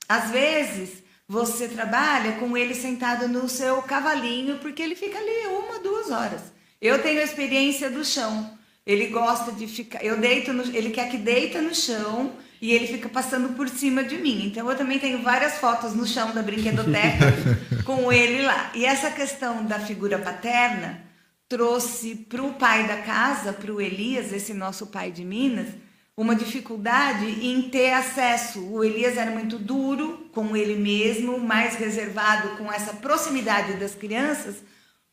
[0.09, 5.79] Às vezes você trabalha com ele sentado no seu cavalinho, porque ele fica ali uma,
[5.79, 6.41] duas horas.
[6.81, 8.49] Eu tenho a experiência do chão.
[8.83, 10.03] Ele gosta de ficar.
[10.03, 14.03] Eu deito no, ele quer que deita no chão e ele fica passando por cima
[14.03, 14.47] de mim.
[14.47, 17.35] Então eu também tenho várias fotos no chão da brinquedoteca
[17.85, 18.71] com ele lá.
[18.73, 21.06] E essa questão da figura paterna
[21.49, 25.67] trouxe para o pai da casa, para o Elias, esse nosso pai de Minas,
[26.15, 28.59] uma dificuldade em ter acesso.
[28.67, 34.55] O Elias era muito duro com ele mesmo, mais reservado com essa proximidade das crianças,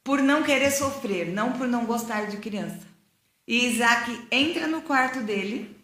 [0.03, 2.87] por não querer sofrer, não por não gostar de criança.
[3.47, 5.77] E Isaac entra no quarto dele,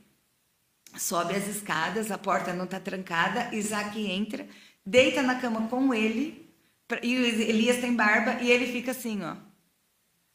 [0.97, 4.47] sobe as escadas, a porta não está trancada, Isaac entra,
[4.85, 6.51] deita na cama com ele,
[7.03, 9.37] e Elias tem barba, e ele fica assim, ó.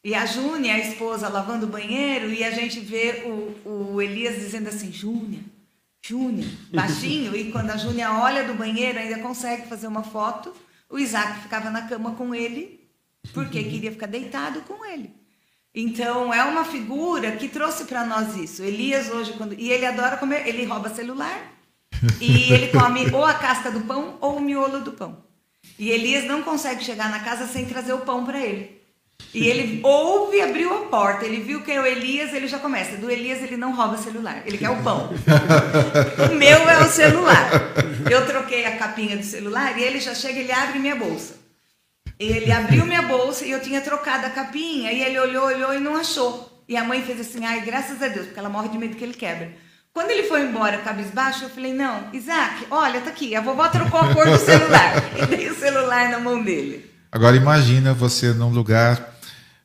[0.06, 4.36] E a Júnia, a esposa, lavando o banheiro, e a gente vê o, o Elias
[4.36, 5.40] dizendo assim, Júnia,
[6.00, 10.54] Júnia, baixinho, e quando a Júnia olha do banheiro, ainda consegue fazer uma foto,
[10.88, 12.88] o Isaac ficava na cama com ele,
[13.34, 15.12] porque queria ficar deitado com ele.
[15.74, 18.62] Então, é uma figura que trouxe para nós isso.
[18.62, 19.54] Elias hoje, quando.
[19.54, 21.52] E ele adora comer, ele rouba celular
[22.20, 25.24] e ele come ou a casca do pão ou o miolo do pão.
[25.76, 28.85] E Elias não consegue chegar na casa sem trazer o pão para ele.
[29.34, 32.96] E ele ouve, abriu a porta, ele viu que é o Elias, ele já começa.
[32.96, 35.10] Do Elias ele não rouba celular, ele quer o pão.
[36.30, 37.50] o meu é o celular.
[38.10, 41.34] Eu troquei a capinha do celular e ele já chega, ele abre minha bolsa.
[42.18, 45.80] Ele abriu minha bolsa e eu tinha trocado a capinha e ele olhou, olhou e
[45.80, 46.64] não achou.
[46.66, 49.04] E a mãe fez assim, ai, graças a Deus, porque ela morre de medo que
[49.04, 49.52] ele quebra.
[49.92, 54.00] Quando ele foi embora cabisbaixo, eu falei, não, Isaac, olha, tá aqui, a vovó trocou
[54.00, 54.94] a cor do celular.
[55.16, 56.95] E dei o celular na mão dele.
[57.10, 59.14] Agora imagina você num lugar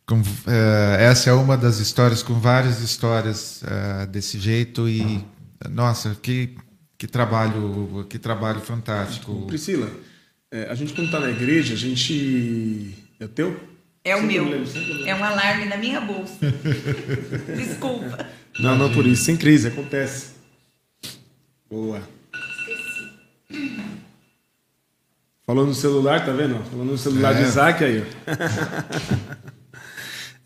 [0.06, 5.24] com, eh, essa é uma das histórias com várias histórias eh, desse jeito e
[5.70, 6.56] nossa que
[6.98, 9.90] que trabalho que trabalho fantástico Priscila,
[10.52, 12.94] é, a gente quando está na igreja, a gente.
[13.18, 13.58] É o teu?
[14.04, 14.46] É o Sem meu.
[14.46, 15.08] problema.
[15.08, 16.34] É um alarme na minha bolsa.
[17.56, 18.28] Desculpa.
[18.60, 19.24] Não, não por isso.
[19.24, 20.32] Sem crise, acontece.
[21.70, 22.02] Boa.
[25.46, 26.64] Falou no celular, tá vendo?
[26.70, 27.48] Falou no celular de É.
[27.48, 29.52] Isaac aí, ó.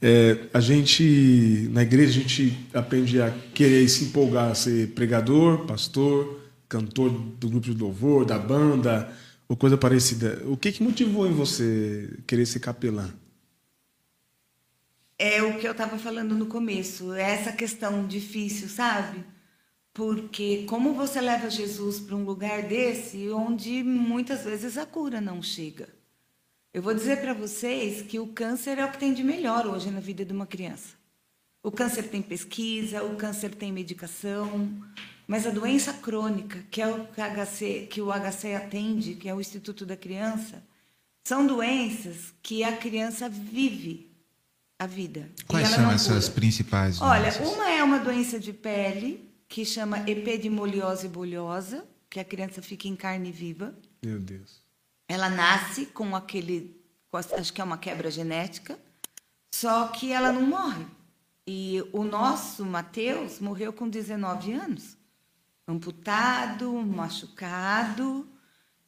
[0.02, 5.66] É, a gente, na igreja, a gente aprende a querer se empolgar, a ser pregador,
[5.66, 9.10] pastor, cantor do grupo de louvor, da banda,
[9.48, 10.44] ou coisa parecida.
[10.46, 13.10] O que, que motivou em você querer ser capelã?
[15.18, 19.24] É o que eu estava falando no começo, é essa questão difícil, sabe?
[19.96, 25.42] Porque como você leva Jesus para um lugar desse onde muitas vezes a cura não
[25.42, 25.88] chega?
[26.74, 29.90] Eu vou dizer para vocês que o câncer é o que tem de melhor hoje
[29.90, 30.96] na vida de uma criança.
[31.64, 34.70] O câncer tem pesquisa, o câncer tem medicação,
[35.26, 39.40] mas a doença crônica, que é o HC, que o HC atende, que é o
[39.40, 40.62] Instituto da Criança,
[41.24, 44.12] são doenças que a criança vive
[44.78, 45.32] a vida.
[45.48, 46.36] Quais são essas cura.
[46.36, 47.48] principais Olha, doenças?
[47.48, 52.96] uma é uma doença de pele que chama epidemoliose bulhosa, que a criança fica em
[52.96, 53.76] carne viva.
[54.04, 54.64] Meu Deus.
[55.08, 56.82] Ela nasce com aquele,
[57.14, 58.80] acho que é uma quebra genética,
[59.54, 60.86] só que ela não morre.
[61.48, 64.98] E o nosso Mateus morreu com 19 anos,
[65.68, 68.28] amputado, machucado,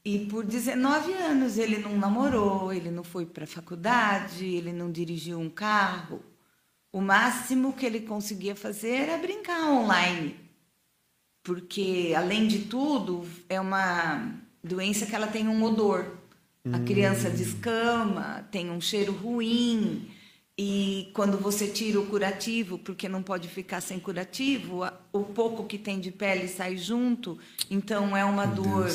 [0.03, 4.91] e por 19 anos ele não namorou, ele não foi para a faculdade, ele não
[4.91, 6.23] dirigiu um carro.
[6.91, 10.46] O máximo que ele conseguia fazer era brincar online
[11.47, 16.05] porque além de tudo é uma doença que ela tem um odor.
[16.73, 20.11] A criança descama, tem um cheiro ruim.
[20.57, 24.81] E quando você tira o curativo, porque não pode ficar sem curativo,
[25.13, 27.39] o pouco que tem de pele sai junto,
[27.71, 28.91] então é uma dor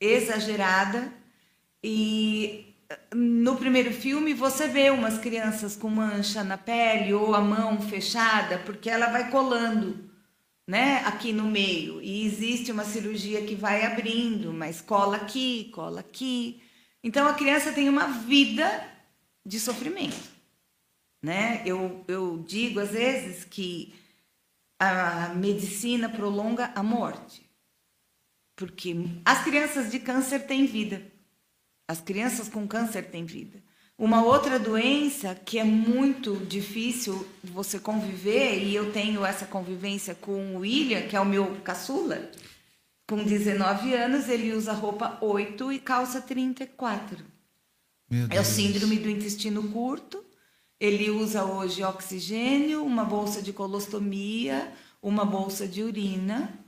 [0.00, 1.12] exagerada.
[1.82, 2.74] E
[3.14, 8.62] no primeiro filme você vê umas crianças com mancha na pele ou a mão fechada
[8.64, 10.13] porque ela vai colando
[10.66, 12.00] né, aqui no meio.
[12.00, 16.62] E existe uma cirurgia que vai abrindo, mas cola aqui, cola aqui.
[17.02, 18.88] Então a criança tem uma vida
[19.44, 20.32] de sofrimento.
[21.22, 21.62] Né?
[21.64, 23.94] Eu, eu digo às vezes que
[24.78, 27.48] a medicina prolonga a morte.
[28.56, 31.10] Porque as crianças de câncer têm vida.
[31.88, 33.62] As crianças com câncer têm vida.
[33.96, 40.56] Uma outra doença que é muito difícil você conviver, e eu tenho essa convivência com
[40.56, 42.30] o William, que é o meu caçula,
[43.06, 47.18] com 19 anos, ele usa roupa 8 e calça 34.
[48.10, 48.46] Meu É o Deus.
[48.46, 50.24] síndrome do intestino curto.
[50.80, 56.58] Ele usa hoje oxigênio, uma bolsa de colostomia, uma bolsa de urina,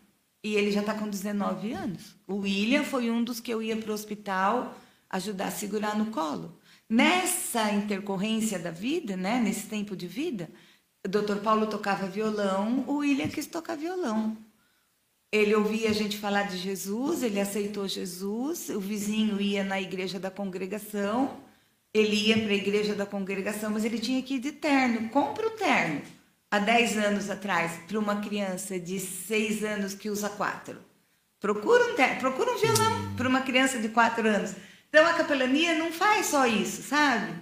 [0.45, 2.15] e ele já está com 19 anos.
[2.27, 4.77] O William foi um dos que eu ia para o hospital
[5.09, 6.59] ajudar a segurar no colo.
[6.89, 10.49] Nessa intercorrência da vida, né, nesse tempo de vida,
[11.05, 11.37] o Dr.
[11.43, 14.37] Paulo tocava violão, o William quis tocar violão.
[15.33, 20.21] Ele ouvia a gente falar de Jesus, ele aceitou Jesus, o vizinho ia na igreja
[20.21, 21.41] da congregação,
[21.93, 25.09] ele ia para a igreja da congregação, mas ele tinha que ir de terno.
[25.09, 26.03] Compra um terno.
[26.51, 30.79] Há 10 anos atrás, para uma criança de 6 anos que usa 4.
[31.41, 34.55] Procura um, terno, procura um violão para uma criança de 4 anos.
[34.97, 37.35] Então a capelania não faz só isso, sabe?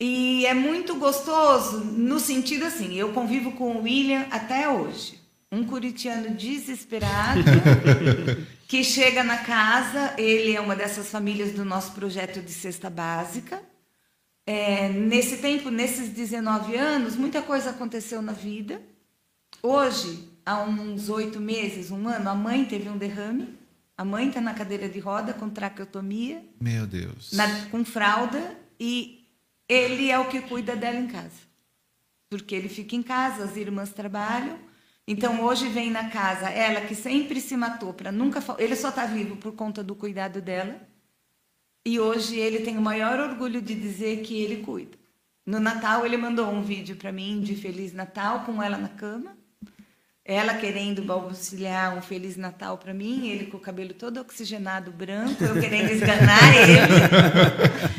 [0.00, 5.20] E é muito gostoso no sentido assim, eu convivo com o William até hoje.
[5.52, 7.42] Um curitiano desesperado
[8.66, 13.62] que chega na casa, ele é uma dessas famílias do nosso projeto de cesta básica.
[14.46, 18.80] É, nesse tempo, nesses 19 anos, muita coisa aconteceu na vida.
[19.62, 23.59] Hoje, há uns oito meses, um ano, a mãe teve um derrame.
[24.00, 27.32] A mãe está na cadeira de roda com traqueotomia Meu Deus.
[27.34, 29.26] na- com fralda e
[29.68, 31.42] ele é o que cuida dela em casa.
[32.30, 34.58] Porque ele fica em casa, as irmãs trabalham.
[35.06, 38.42] Então hoje vem na casa ela que sempre se matou para nunca.
[38.58, 40.80] Ele só está vivo por conta do cuidado dela.
[41.84, 44.96] E hoje ele tem o maior orgulho de dizer que ele cuida.
[45.44, 49.36] No Natal ele mandou um vídeo para mim de Feliz Natal com ela na cama.
[50.30, 55.42] Ela querendo balbuciar um Feliz Natal para mim, ele com o cabelo todo oxigenado branco,
[55.42, 56.78] eu querendo esganar ele.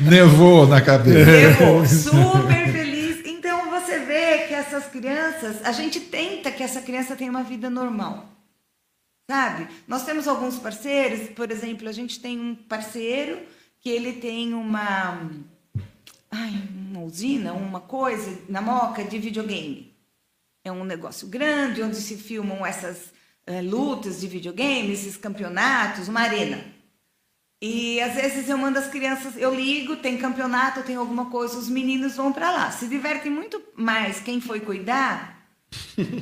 [0.00, 1.62] Nevou na cabeça.
[1.62, 3.20] Eu super feliz.
[3.26, 7.68] Então você vê que essas crianças, a gente tenta que essa criança tenha uma vida
[7.68, 8.24] normal.
[9.30, 9.68] Sabe?
[9.86, 13.40] Nós temos alguns parceiros, por exemplo, a gente tem um parceiro
[13.78, 15.28] que ele tem uma
[16.30, 19.91] ai, uma usina, uma coisa na Moca de videogame.
[20.64, 23.12] É um negócio grande onde se filmam essas
[23.46, 26.64] eh, lutas de videogame, esses campeonatos, uma arena.
[27.60, 31.68] E às vezes eu mando as crianças, eu ligo, tem campeonato, tem alguma coisa, os
[31.68, 32.70] meninos vão para lá.
[32.72, 35.46] Se divertem muito mais quem foi cuidar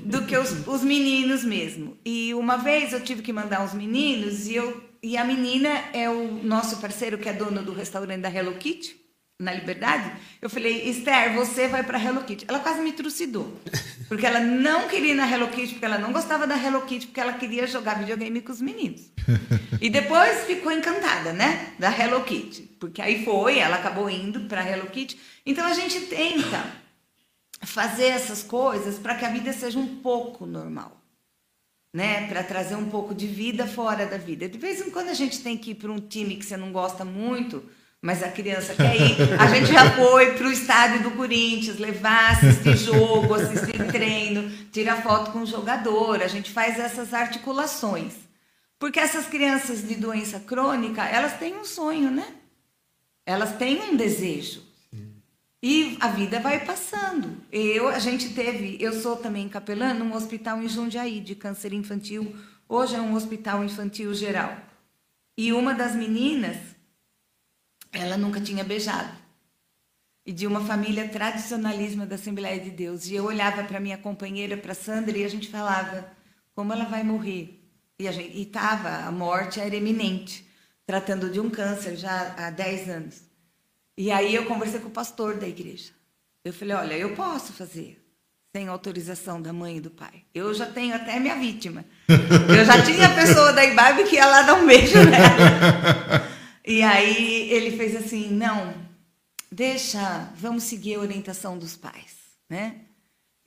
[0.05, 1.97] do que os, os meninos mesmo.
[2.05, 6.11] E uma vez eu tive que mandar uns meninos e, eu, e a menina é
[6.11, 8.95] o nosso parceiro que é dono do restaurante da Hello Kitty,
[9.41, 10.13] na Liberdade.
[10.41, 12.45] Eu falei, Esther, você vai para Hello Kitty.
[12.47, 13.59] Ela quase me trucidou.
[14.07, 17.07] Porque ela não queria ir na Hello Kitty, porque ela não gostava da Hello Kitty,
[17.07, 19.03] porque ela queria jogar videogame com os meninos.
[19.81, 21.73] E depois ficou encantada, né?
[21.79, 22.63] Da Hello Kitty.
[22.79, 25.19] Porque aí foi, ela acabou indo para Hello Kitty.
[25.47, 26.63] Então a gente tenta
[27.63, 31.01] fazer essas coisas para que a vida seja um pouco normal.
[31.95, 34.49] Né, para trazer um pouco de vida fora da vida.
[34.49, 36.71] De vez em quando a gente tem que ir para um time que você não
[36.71, 37.65] gosta muito,
[38.03, 39.17] mas a criança quer ir.
[39.39, 45.03] A gente já foi para o estádio do Corinthians, levar, assistir jogo, assistir treino, tirar
[45.03, 46.23] foto com o jogador.
[46.23, 48.15] A gente faz essas articulações.
[48.79, 52.27] Porque essas crianças de doença crônica, elas têm um sonho, né?
[53.27, 54.63] Elas têm um desejo.
[55.63, 57.37] E a vida vai passando.
[57.53, 62.35] Eu, a gente teve, eu sou também capelã num hospital em Jundiaí de câncer infantil.
[62.67, 64.57] Hoje é um hospital infantil geral.
[65.37, 66.57] E uma das meninas,
[67.93, 69.13] ela nunca tinha beijado.
[70.25, 73.07] E de uma família tradicionalismo da Assembleia de Deus.
[73.07, 76.11] E eu olhava para minha companheira, para Sandra, e a gente falava:
[76.55, 77.59] como ela vai morrer?
[77.99, 78.07] E
[78.43, 80.47] estava, a morte era iminente,
[80.87, 83.23] tratando de um câncer já há 10 anos.
[83.97, 85.91] E aí eu conversei com o pastor da igreja.
[86.43, 88.03] Eu falei, olha, eu posso fazer
[88.55, 90.25] sem autorização da mãe e do pai.
[90.35, 91.85] Eu já tenho até minha vítima.
[92.09, 96.27] Eu já tinha a pessoa da Ibabe que ia lá dar um beijo nela.
[96.67, 98.75] E aí ele fez assim, não,
[99.51, 102.17] deixa, vamos seguir a orientação dos pais,
[102.49, 102.77] né?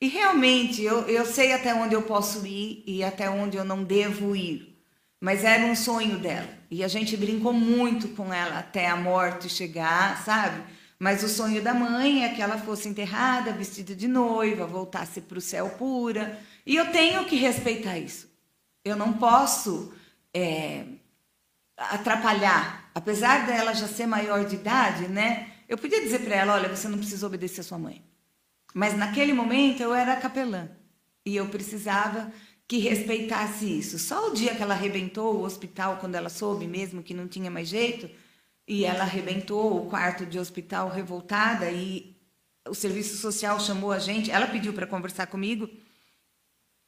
[0.02, 3.84] E realmente eu, eu sei até onde eu posso ir e até onde eu não
[3.84, 4.74] devo ir.
[5.22, 6.50] Mas era um sonho dela.
[6.70, 10.62] E a gente brincou muito com ela até a morte chegar, sabe?
[11.00, 15.38] Mas o sonho da mãe é que ela fosse enterrada, vestida de noiva, voltasse para
[15.38, 16.38] o céu pura.
[16.66, 18.30] E eu tenho que respeitar isso.
[18.84, 19.94] Eu não posso
[20.34, 20.84] é,
[21.78, 22.83] atrapalhar.
[22.94, 25.52] Apesar dela já ser maior de idade, né?
[25.68, 28.04] Eu podia dizer para ela: olha, você não precisa obedecer a sua mãe.
[28.74, 30.70] Mas naquele momento eu era capelã.
[31.26, 32.32] E eu precisava
[32.68, 34.00] que respeitasse isso.
[34.00, 37.52] Só o dia que ela arrebentou o hospital, quando ela soube mesmo que não tinha
[37.52, 38.10] mais jeito,
[38.68, 42.16] e ela arrebentou o quarto de hospital revoltada, e
[42.68, 45.70] o serviço social chamou a gente, ela pediu para conversar comigo,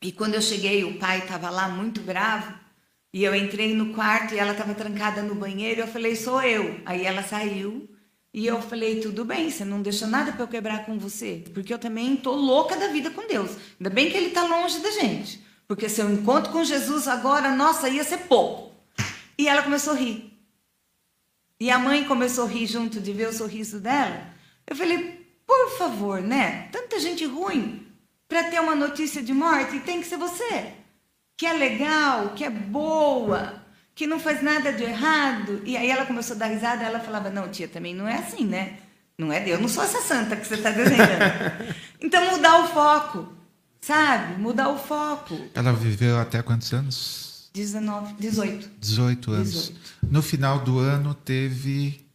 [0.02, 2.54] e quando eu cheguei, o pai estava lá muito bravo,
[3.16, 6.82] e eu entrei no quarto e ela estava trancada no banheiro, eu falei, sou eu.
[6.86, 7.90] Aí ela saiu,
[8.34, 11.74] e eu falei, tudo bem, você não deixa nada para eu quebrar com você, porque
[11.74, 13.52] eu também tô louca da vida com Deus.
[13.80, 15.42] Ainda bem que ele está longe da gente.
[15.66, 18.74] Porque se eu encontro com Jesus agora, nossa, ia ser pouco.
[19.38, 20.38] E ela começou a rir.
[21.58, 24.28] E a mãe começou a rir junto de ver o sorriso dela.
[24.68, 26.68] Eu falei, por favor, né?
[26.70, 27.88] Tanta gente ruim
[28.28, 30.84] para ter uma notícia de morte e tem que ser você.
[31.38, 33.62] Que é legal, que é boa,
[33.94, 35.62] que não faz nada de errado.
[35.66, 38.46] E aí ela começou a dar risada, ela falava: "Não, tia, também não é assim,
[38.46, 38.78] né?
[39.18, 41.76] Não é Deus, não sou essa santa que você está desenhando".
[42.02, 43.34] então mudar o foco.
[43.82, 44.42] Sabe?
[44.42, 45.40] Mudar o foco.
[45.54, 47.52] Ela viveu até quantos anos?
[47.54, 48.70] 19, 18.
[48.80, 49.52] 18 anos.
[49.52, 49.80] 18.
[50.10, 52.06] No final do ano teve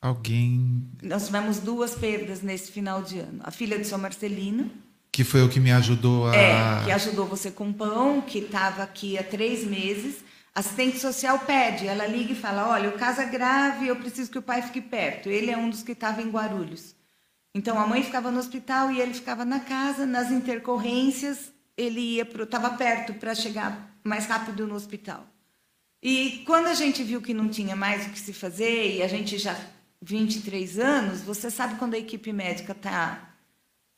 [0.00, 0.86] alguém.
[1.02, 3.40] Nós tivemos duas perdas nesse final de ano.
[3.42, 4.70] A filha do seu Marcelino.
[5.16, 6.36] Que foi o que me ajudou a.
[6.36, 10.16] É, que ajudou você com pão, que estava aqui há três meses.
[10.54, 14.36] Assistente social pede, ela liga e fala: Olha, o caso é grave, eu preciso que
[14.36, 15.30] o pai fique perto.
[15.30, 16.94] Ele é um dos que estava em Guarulhos.
[17.54, 22.22] Então a mãe ficava no hospital e ele ficava na casa, nas intercorrências, ele ia
[22.22, 25.26] estava perto para chegar mais rápido no hospital.
[26.02, 29.08] E quando a gente viu que não tinha mais o que se fazer, e a
[29.08, 29.56] gente já
[30.02, 33.32] 23 anos, você sabe quando a equipe médica está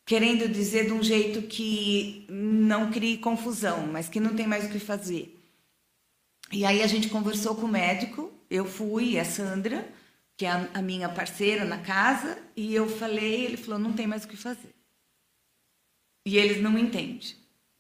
[0.09, 4.71] querendo dizer de um jeito que não crie confusão, mas que não tem mais o
[4.71, 5.39] que fazer.
[6.51, 9.87] E aí a gente conversou com o médico, eu fui, a Sandra,
[10.35, 14.25] que é a, minha parceira na casa, e eu falei, ele falou, não tem mais
[14.25, 14.75] o que fazer.
[16.25, 17.37] E eles não entendem.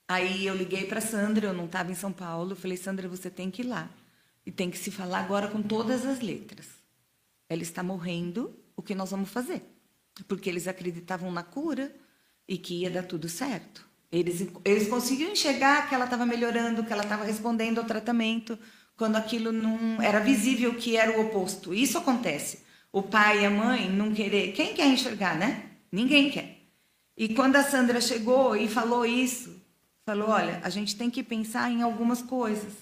[0.06, 3.30] Aí eu liguei para Sandra, eu não estava em São Paulo, eu falei, Sandra, você
[3.30, 3.88] tem que ir lá.
[4.44, 6.66] E tem que se falar agora com todas as letras.
[7.48, 9.62] Ela está morrendo, o que nós vamos fazer?
[10.26, 11.90] Porque eles acreditavam na cura
[12.48, 13.86] e que ia dar tudo certo.
[14.10, 18.58] Eles, eles conseguiam enxergar que ela estava melhorando, que ela estava respondendo ao tratamento,
[18.96, 21.74] quando aquilo não era visível que era o oposto.
[21.74, 22.64] Isso acontece.
[22.90, 24.52] O pai e a mãe não querer.
[24.52, 25.70] Quem quer enxergar, né?
[25.92, 26.58] Ninguém quer.
[27.16, 29.60] E quando a Sandra chegou e falou isso,
[30.06, 32.72] falou: olha, a gente tem que pensar em algumas coisas.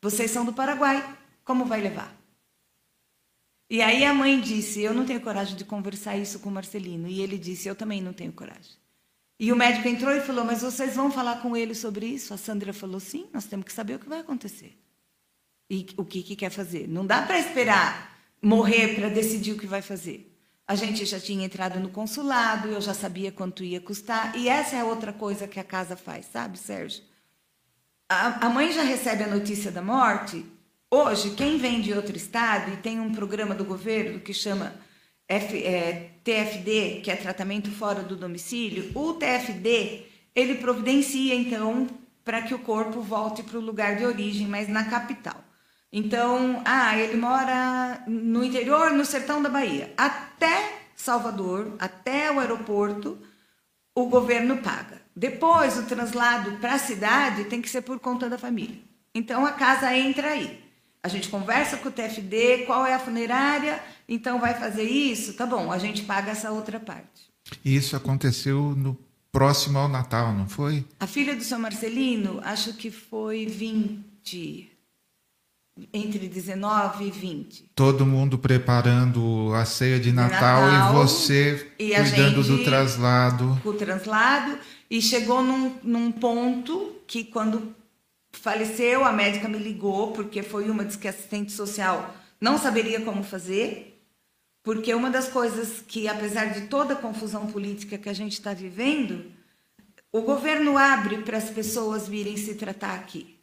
[0.00, 2.12] Vocês são do Paraguai, como vai levar?
[3.70, 7.06] E aí a mãe disse: eu não tenho coragem de conversar isso com o Marcelino.
[7.08, 8.81] E ele disse: eu também não tenho coragem.
[9.38, 12.32] E o médico entrou e falou: mas vocês vão falar com ele sobre isso?
[12.32, 14.78] A Sandra falou: sim, nós temos que saber o que vai acontecer
[15.68, 16.86] e o que, que quer fazer.
[16.86, 18.12] Não dá para esperar
[18.42, 20.28] morrer para decidir o que vai fazer.
[20.66, 24.36] A gente já tinha entrado no consulado, eu já sabia quanto ia custar.
[24.36, 27.02] E essa é outra coisa que a casa faz, sabe, Sérgio?
[28.08, 30.44] A, a mãe já recebe a notícia da morte.
[30.90, 34.74] Hoje, quem vem de outro estado e tem um programa do governo que chama
[35.26, 41.86] F, é, TFD, que é tratamento fora do domicílio, o TFD ele providencia então
[42.24, 45.42] para que o corpo volte para o lugar de origem, mas na capital.
[45.92, 49.92] Então, ah, ele mora no interior, no sertão da Bahia.
[49.96, 53.18] Até Salvador, até o aeroporto,
[53.94, 55.02] o governo paga.
[55.14, 58.78] Depois, o translado para a cidade tem que ser por conta da família.
[59.14, 60.61] Então, a casa entra aí.
[61.02, 65.44] A gente conversa com o TFD, qual é a funerária, então vai fazer isso, tá
[65.44, 67.32] bom, a gente paga essa outra parte.
[67.64, 68.96] E isso aconteceu no
[69.32, 70.84] próximo ao Natal, não foi?
[71.00, 74.70] A filha do seu Marcelino, acho que foi 20,
[75.92, 77.70] entre 19 e 20.
[77.74, 83.60] Todo mundo preparando a ceia de Natal, Natal, e você e cuidando do traslado.
[83.64, 84.58] o translado
[84.90, 87.74] e chegou num, num ponto que quando
[88.32, 93.22] faleceu a médica me ligou porque foi uma diz que assistente social não saberia como
[93.22, 93.88] fazer
[94.62, 98.54] porque uma das coisas que apesar de toda a confusão política que a gente está
[98.54, 99.30] vivendo
[100.10, 103.42] o governo abre para as pessoas virem se tratar aqui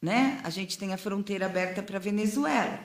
[0.00, 0.40] né?
[0.44, 2.78] A gente tem a fronteira aberta para Venezuela.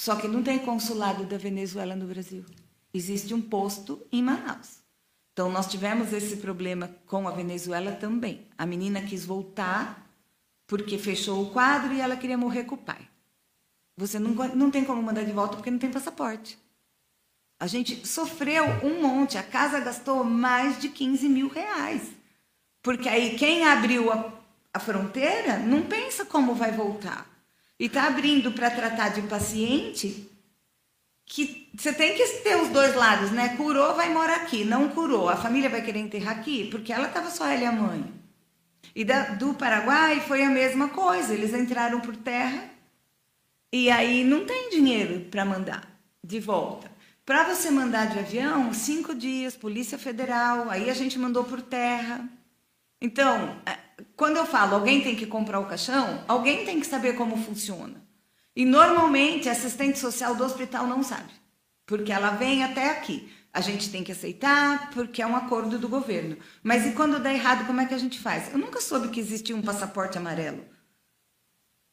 [0.00, 2.44] Só que não tem consulado da Venezuela no Brasil.
[2.94, 4.80] Existe um posto em Manaus.
[5.32, 8.46] Então, nós tivemos esse problema com a Venezuela também.
[8.56, 10.09] A menina quis voltar
[10.70, 13.00] porque fechou o quadro e ela queria morrer com o pai.
[13.96, 16.56] Você não, não tem como mandar de volta porque não tem passaporte.
[17.58, 19.36] A gente sofreu um monte.
[19.36, 22.02] A casa gastou mais de 15 mil reais.
[22.80, 24.32] Porque aí quem abriu a,
[24.72, 27.28] a fronteira não pensa como vai voltar.
[27.76, 30.30] E está abrindo para tratar de paciente
[31.26, 33.56] que você tem que ter os dois lados, né?
[33.56, 34.64] Curou, vai morar aqui.
[34.64, 37.72] Não curou, a família vai querer enterrar aqui, porque ela estava só ela e a
[37.72, 38.19] mãe.
[38.94, 41.32] E da, do Paraguai foi a mesma coisa.
[41.32, 42.70] Eles entraram por terra
[43.72, 45.88] e aí não tem dinheiro para mandar
[46.22, 46.90] de volta.
[47.24, 50.68] Para você mandar de avião, cinco dias, Polícia Federal.
[50.68, 52.28] Aí a gente mandou por terra.
[53.00, 53.78] Então, eh,
[54.16, 58.02] quando eu falo alguém tem que comprar o caixão, alguém tem que saber como funciona.
[58.54, 61.32] E normalmente a assistente social do hospital não sabe,
[61.86, 63.32] porque ela vem até aqui.
[63.52, 66.36] A gente tem que aceitar porque é um acordo do governo.
[66.62, 68.52] Mas e quando dá errado, como é que a gente faz?
[68.52, 70.64] Eu nunca soube que existia um passaporte amarelo,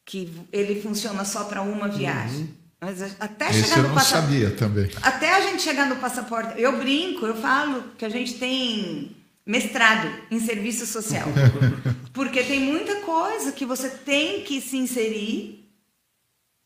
[0.06, 2.54] que ele funciona só para uma viagem.
[2.80, 4.26] Mas a- até Esse chegar eu no não passaporte.
[4.32, 4.90] sabia também.
[5.02, 10.08] Até a gente chegar no passaporte, eu brinco, eu falo que a gente tem mestrado
[10.30, 11.26] em serviço social.
[12.14, 15.57] Porque tem muita coisa que você tem que se inserir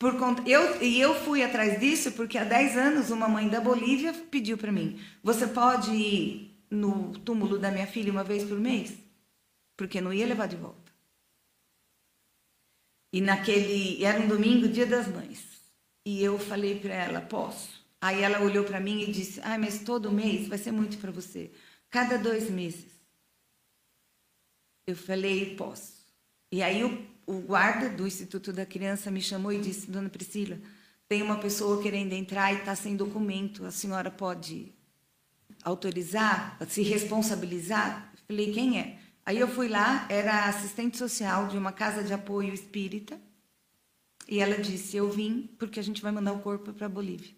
[0.02, 0.42] por conta.
[0.50, 4.58] Eu, e eu fui atrás disso porque há 10 anos uma mãe da Bolívia pediu
[4.58, 8.92] para mim: você pode ir no túmulo da minha filha uma vez por mês?
[9.76, 10.92] Porque não ia levar de volta.
[13.12, 14.04] E naquele.
[14.04, 15.40] Era um domingo, dia das mães.
[16.04, 17.70] E eu falei para ela: posso?
[18.00, 21.12] Aí ela olhou para mim e disse: ah, mas todo mês vai ser muito para
[21.12, 21.52] você.
[21.88, 22.90] Cada dois meses.
[24.84, 26.02] Eu falei: posso.
[26.50, 30.58] E aí o, o guarda do Instituto da Criança me chamou e disse: Dona Priscila,
[31.08, 33.64] tem uma pessoa querendo entrar e está sem documento.
[33.64, 34.72] A senhora pode
[35.62, 38.12] autorizar, se responsabilizar?
[38.26, 38.98] Falei: quem é?
[39.24, 43.20] Aí eu fui lá, era assistente social de uma casa de apoio espírita.
[44.28, 47.34] E ela disse: Eu vim porque a gente vai mandar o corpo para a Bolívia.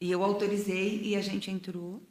[0.00, 2.02] E eu autorizei e a gente entrou.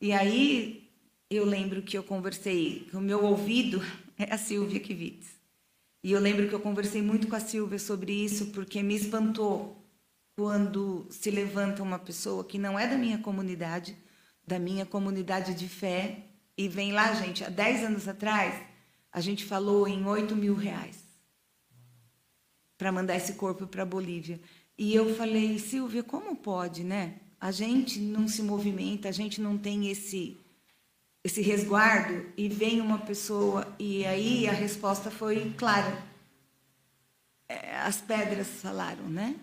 [0.00, 0.90] E aí
[1.28, 3.80] eu lembro que eu conversei, o meu ouvido
[4.18, 5.36] é a Silvia Kivitz.
[6.02, 9.84] E eu lembro que eu conversei muito com a Silvia sobre isso, porque me espantou
[10.36, 13.96] quando se levanta uma pessoa que não é da minha comunidade,
[14.46, 18.54] da minha comunidade de fé, e vem lá, gente, há 10 anos atrás,
[19.12, 21.06] a gente falou em 8 mil reais
[22.78, 24.40] para mandar esse corpo para a Bolívia.
[24.78, 27.14] E eu falei, Silvia, como pode, né?
[27.40, 30.36] A gente não se movimenta, a gente não tem esse
[31.26, 36.00] esse resguardo e vem uma pessoa e aí a resposta foi clara.
[37.48, 39.34] É, As pedras falaram, né?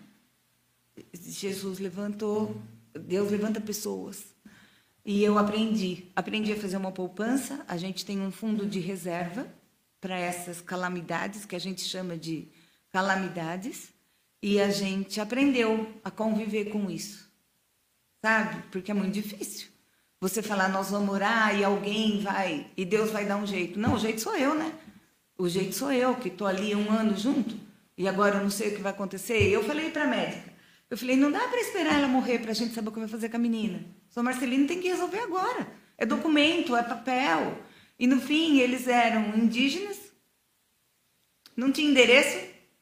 [1.12, 2.58] Jesus levantou,
[2.98, 4.24] Deus levanta pessoas.
[5.04, 7.62] E eu aprendi, aprendi a fazer uma poupança.
[7.68, 9.46] A gente tem um fundo de reserva
[10.00, 12.48] para essas calamidades que a gente chama de
[12.90, 13.92] calamidades
[14.42, 17.30] e a gente aprendeu a conviver com isso,
[18.22, 18.62] sabe?
[18.70, 19.73] Porque é muito difícil.
[20.20, 23.78] Você falar nós vamos orar e alguém vai e Deus vai dar um jeito.
[23.78, 24.72] Não, o jeito sou eu, né?
[25.36, 27.56] O jeito sou eu que estou ali um ano junto
[27.96, 29.50] e agora eu não sei o que vai acontecer.
[29.50, 30.52] Eu falei para a médica,
[30.88, 33.08] eu falei não dá para esperar ela morrer para a gente saber o que vai
[33.08, 33.84] fazer com a menina.
[34.08, 35.66] Sou Marcelino tem que resolver agora.
[35.98, 37.58] É documento, é papel.
[37.98, 39.98] E no fim eles eram indígenas,
[41.56, 42.38] não tinha endereço,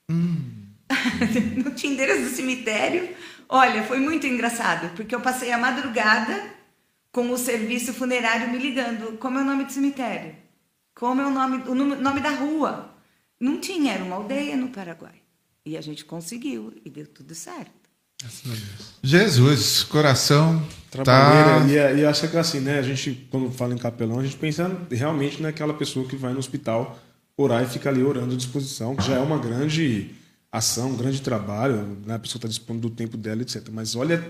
[1.64, 3.14] não tinha endereço do cemitério.
[3.48, 6.50] Olha, foi muito engraçado, porque eu passei a madrugada
[7.12, 9.18] com o serviço funerário me ligando.
[9.18, 10.34] Como é o nome do cemitério?
[10.94, 12.90] Como é o nome, o nome, da rua?
[13.38, 15.14] Não tinha, era uma aldeia no Paraguai.
[15.64, 17.70] E a gente conseguiu, e deu tudo certo.
[19.02, 21.66] Jesus, coração Trabalheira, tá...
[21.66, 22.78] e, é- e acho que assim, né?
[22.78, 26.38] A gente, quando fala em capelão, a gente pensa realmente naquela pessoa que vai no
[26.38, 26.98] hospital
[27.36, 30.14] orar e fica ali orando à disposição, que já é uma grande
[30.52, 32.14] ação, um grande trabalho, né?
[32.14, 33.68] a pessoa está dispondo do tempo dela, etc.
[33.72, 34.22] Mas olha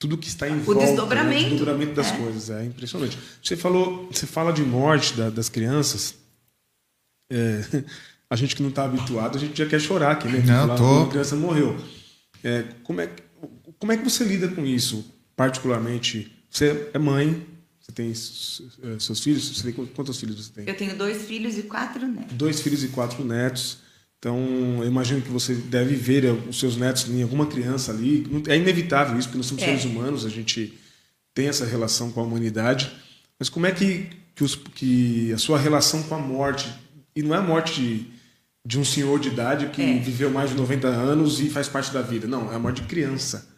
[0.00, 1.46] tudo que está em o volta, desdobramento, né?
[1.46, 2.16] o desdobramento das é.
[2.16, 3.18] coisas, é impressionante.
[3.42, 6.14] Você falou, você fala de morte da, das crianças,
[7.30, 7.60] é,
[8.30, 10.40] a gente que não está habituado, a gente já quer chorar aqui, né?
[10.40, 11.02] Não, tô.
[11.04, 11.76] A criança morreu.
[12.42, 13.22] É, como, é, que-
[13.78, 15.04] como é que você lida com isso,
[15.36, 16.34] particularmente?
[16.50, 17.46] Você é mãe,
[17.78, 20.66] você tem seus filhos, você tem quantos- quantos filhos você tem?
[20.66, 22.32] Eu tenho dois filhos e quatro netos.
[22.36, 23.78] dois filhos e quatro netos.
[24.20, 24.36] Então,
[24.82, 28.26] eu imagino que você deve ver os seus netos em alguma criança ali.
[28.48, 29.66] É inevitável isso, porque nós somos É.
[29.66, 30.78] seres humanos, a gente
[31.32, 32.92] tem essa relação com a humanidade.
[33.38, 36.68] Mas como é que, que, os- que a sua relação com a morte,
[37.16, 38.06] e não é a morte de,
[38.62, 39.98] de um senhor de idade que É.
[39.98, 42.26] viveu mais de 90 anos e faz parte da vida.
[42.28, 43.48] Não, é a morte de criança.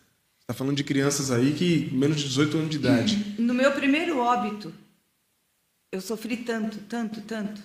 [0.42, 3.34] Está falando de crianças aí que menos de 18 anos de idade.
[3.36, 4.72] No meu primeiro óbito,
[5.90, 7.60] eu sofri tanto, tanto, tanto.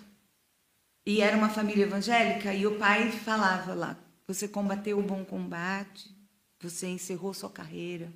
[1.07, 3.97] E era uma família evangélica e o pai falava lá:
[4.27, 6.13] você combateu o bom combate,
[6.59, 8.11] você encerrou sua carreira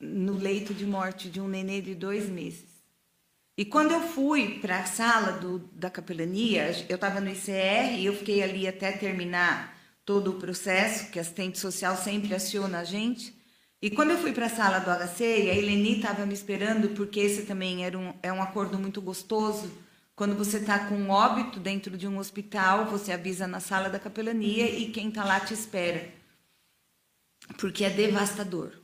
[0.00, 2.68] no leito de morte de um nenê de dois meses.
[3.56, 8.06] E quando eu fui para a sala do, da capelania, eu estava no ICR e
[8.06, 12.84] eu fiquei ali até terminar todo o processo, que a assistente social sempre aciona a
[12.84, 13.32] gente.
[13.80, 17.20] E quando eu fui para a sala do HC, a Eleni estava me esperando, porque
[17.20, 19.70] esse também era um, é um acordo muito gostoso.
[20.20, 23.98] Quando você está com um óbito dentro de um hospital, você avisa na sala da
[23.98, 26.12] capelania e quem está lá te espera.
[27.56, 28.74] Porque é devastador.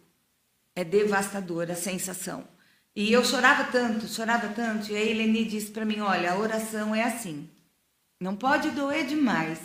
[0.74, 2.48] É devastador a sensação.
[2.94, 6.94] E eu chorava tanto, chorava tanto, e a Eleni disse para mim: olha, a oração
[6.94, 7.50] é assim.
[8.18, 9.60] Não pode doer demais,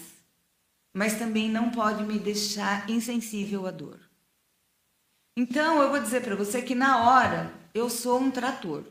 [0.94, 3.98] mas também não pode me deixar insensível à dor.
[5.38, 8.84] Então, eu vou dizer para você que na hora eu sou um trator.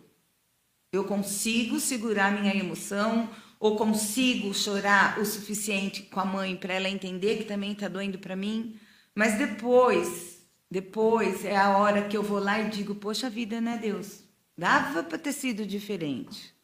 [0.92, 3.28] Eu consigo segurar minha emoção,
[3.60, 8.18] ou consigo chorar o suficiente com a mãe para ela entender que também está doendo
[8.18, 8.74] para mim,
[9.14, 13.78] mas depois, depois é a hora que eu vou lá e digo: Poxa vida, né,
[13.80, 14.24] Deus?
[14.56, 16.54] Dava para ter sido diferente.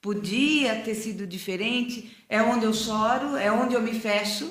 [0.00, 2.24] Podia ter sido diferente.
[2.28, 4.50] É onde eu choro, é onde eu me fecho,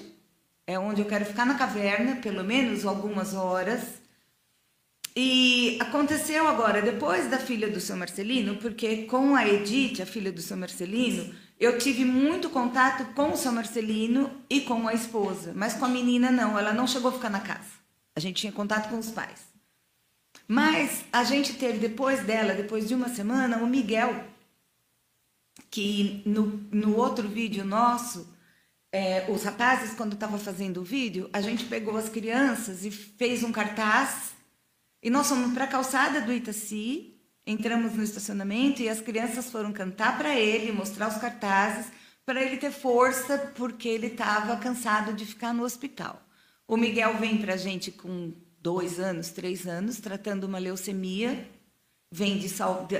[0.68, 3.99] é onde eu quero ficar na caverna, pelo menos algumas horas.
[5.16, 10.32] E aconteceu agora, depois da filha do seu Marcelino, porque com a Edith, a filha
[10.32, 15.52] do seu Marcelino, eu tive muito contato com o seu Marcelino e com a esposa,
[15.56, 17.80] mas com a menina não, ela não chegou a ficar na casa.
[18.16, 19.50] A gente tinha contato com os pais.
[20.48, 24.24] Mas a gente teve depois dela, depois de uma semana, o Miguel,
[25.70, 28.28] que no, no outro vídeo nosso,
[28.92, 33.44] é, os rapazes, quando estavam fazendo o vídeo, a gente pegou as crianças e fez
[33.44, 34.32] um cartaz.
[35.02, 39.72] E nós fomos para a calçada do Itaci, entramos no estacionamento e as crianças foram
[39.72, 41.88] cantar para ele, mostrar os cartazes,
[42.26, 46.22] para ele ter força, porque ele estava cansado de ficar no hospital.
[46.68, 51.48] O Miguel vem para a gente com dois anos, três anos, tratando uma leucemia,
[52.12, 52.50] vem de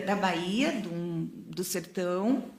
[0.06, 2.50] da Bahia, do, do sertão,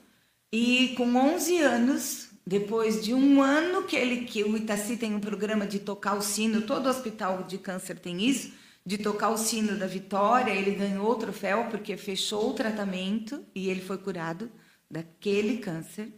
[0.51, 5.19] e com 11 anos, depois de um ano que ele que o Itaci tem um
[5.19, 8.53] programa de tocar o sino, todo hospital de câncer tem isso,
[8.85, 13.69] de tocar o sino da vitória, ele ganhou o troféu porque fechou o tratamento e
[13.69, 14.51] ele foi curado
[14.89, 16.11] daquele câncer.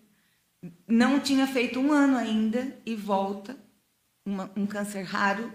[0.88, 3.58] Não tinha feito um ano ainda e volta
[4.26, 5.52] uma- um câncer raro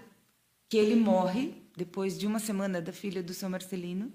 [0.69, 4.11] que ele morre depois de uma semana da filha do seu Marcelino.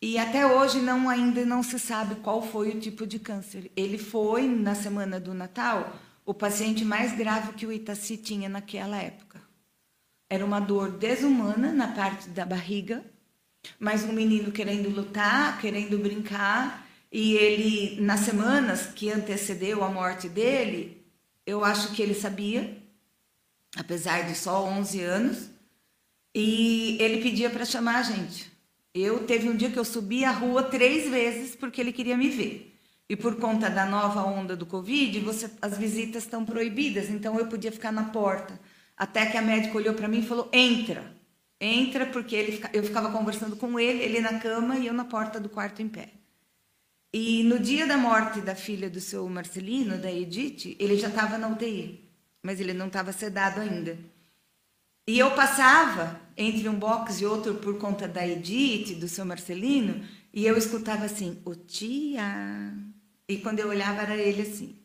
[0.00, 3.70] E até hoje não ainda não se sabe qual foi o tipo de câncer.
[3.76, 8.96] Ele foi na semana do Natal o paciente mais grave que o Itaci tinha naquela
[9.00, 9.31] época.
[10.32, 13.04] Era uma dor desumana na parte da barriga,
[13.78, 20.30] mas um menino querendo lutar, querendo brincar, e ele nas semanas que antecedeu a morte
[20.30, 21.04] dele,
[21.44, 22.78] eu acho que ele sabia,
[23.76, 25.50] apesar de só 11 anos,
[26.34, 28.50] e ele pedia para chamar a gente.
[28.94, 32.30] Eu teve um dia que eu subi a rua três vezes porque ele queria me
[32.30, 32.74] ver.
[33.06, 37.48] E por conta da nova onda do Covid, você, as visitas estão proibidas, então eu
[37.48, 38.58] podia ficar na porta.
[39.02, 41.12] Até que a médica olhou para mim e falou: entra,
[41.60, 45.40] entra, porque ele, eu ficava conversando com ele, ele na cama e eu na porta
[45.40, 46.10] do quarto em pé.
[47.12, 51.36] E no dia da morte da filha do seu Marcelino, da Edith, ele já estava
[51.36, 52.08] na UTI,
[52.44, 53.98] mas ele não estava sedado ainda.
[55.08, 60.06] E eu passava entre um box e outro por conta da Edith, do seu Marcelino,
[60.32, 62.72] e eu escutava assim, o tia.
[63.28, 64.78] E quando eu olhava, era ele assim.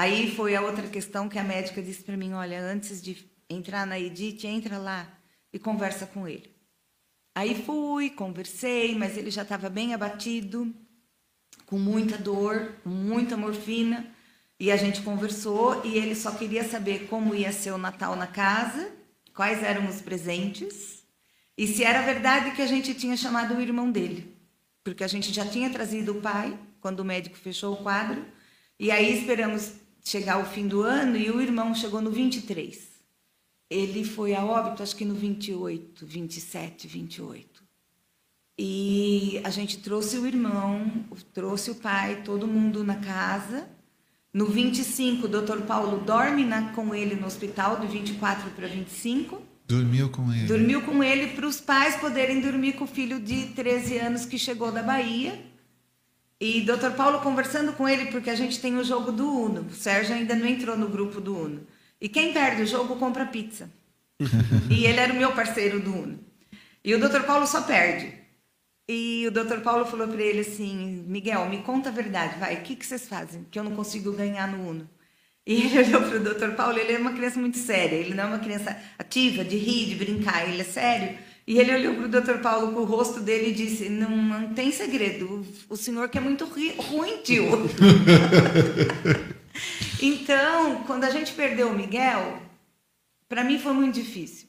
[0.00, 3.86] Aí foi a outra questão que a médica disse para mim: olha, antes de entrar
[3.86, 5.06] na Edith, entra lá
[5.52, 6.50] e conversa com ele.
[7.34, 10.74] Aí fui, conversei, mas ele já estava bem abatido,
[11.66, 14.10] com muita dor, com muita morfina.
[14.58, 18.26] E a gente conversou e ele só queria saber como ia ser o Natal na
[18.26, 18.90] casa,
[19.34, 21.00] quais eram os presentes
[21.58, 24.34] e se era verdade que a gente tinha chamado o irmão dele,
[24.82, 28.24] porque a gente já tinha trazido o pai quando o médico fechou o quadro,
[28.78, 32.88] e aí esperamos chegar ao fim do ano e o irmão chegou no 23.
[33.68, 37.62] Ele foi a óbito, acho que no 28, 27, 28.
[38.58, 43.68] E a gente trouxe o irmão, trouxe o pai, todo mundo na casa.
[44.34, 49.40] No 25, o doutor Paulo dorme na, com ele no hospital, do 24 para 25.
[49.66, 50.46] Dormiu com ele.
[50.46, 54.38] Dormiu com ele para os pais poderem dormir com o filho de 13 anos que
[54.38, 55.49] chegou da Bahia.
[56.40, 59.66] E doutor Paulo conversando com ele, porque a gente tem o jogo do Uno.
[59.70, 61.66] O Sérgio ainda não entrou no grupo do Uno.
[62.00, 63.70] E quem perde o jogo compra pizza.
[64.70, 66.18] e ele era o meu parceiro do Uno.
[66.82, 68.14] E o doutor Paulo só perde.
[68.88, 72.62] E o doutor Paulo falou para ele assim: Miguel, me conta a verdade, vai, o
[72.62, 73.46] que, que vocês fazem?
[73.50, 74.90] Que eu não consigo ganhar no Uno.
[75.46, 78.24] E ele olhou para o doutor Paulo, ele é uma criança muito séria, ele não
[78.24, 81.18] é uma criança ativa, de rir, de brincar, ele é sério.
[81.50, 84.54] E ele olhou para o doutor Paulo com o rosto dele e disse: Não, não
[84.54, 87.44] tem segredo, o senhor que é muito ri, ruim, tio.
[90.00, 92.40] então, quando a gente perdeu o Miguel,
[93.28, 94.46] para mim foi muito difícil.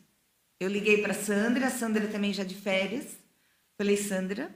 [0.59, 3.17] Eu liguei para Sandra, a Sandra também já de férias.
[3.75, 4.53] Falei, Sandra,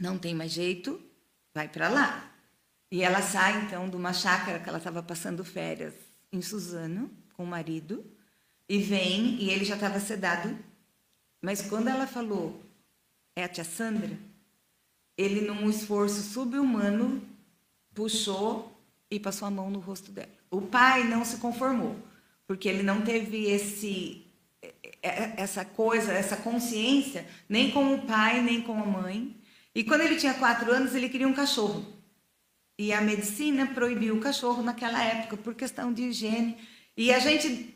[0.00, 1.00] não tem mais jeito,
[1.54, 2.28] vai para lá.
[2.90, 5.94] E ela sai então de uma chácara que ela estava passando férias
[6.32, 8.04] em Suzano com o marido
[8.68, 10.68] e vem e ele já estava sedado.
[11.40, 12.60] Mas quando ela falou,
[13.34, 14.18] é a tia Sandra,
[15.16, 17.22] ele num esforço subhumano
[17.94, 18.76] puxou
[19.10, 20.28] e passou a mão no rosto dela.
[20.50, 21.96] O pai não se conformou,
[22.46, 24.26] porque ele não teve esse
[25.02, 29.34] essa coisa, essa consciência, nem com o pai, nem com a mãe.
[29.74, 31.84] E quando ele tinha quatro anos, ele queria um cachorro.
[32.78, 36.56] E a medicina proibiu o cachorro naquela época, por questão de higiene.
[36.96, 37.74] E a gente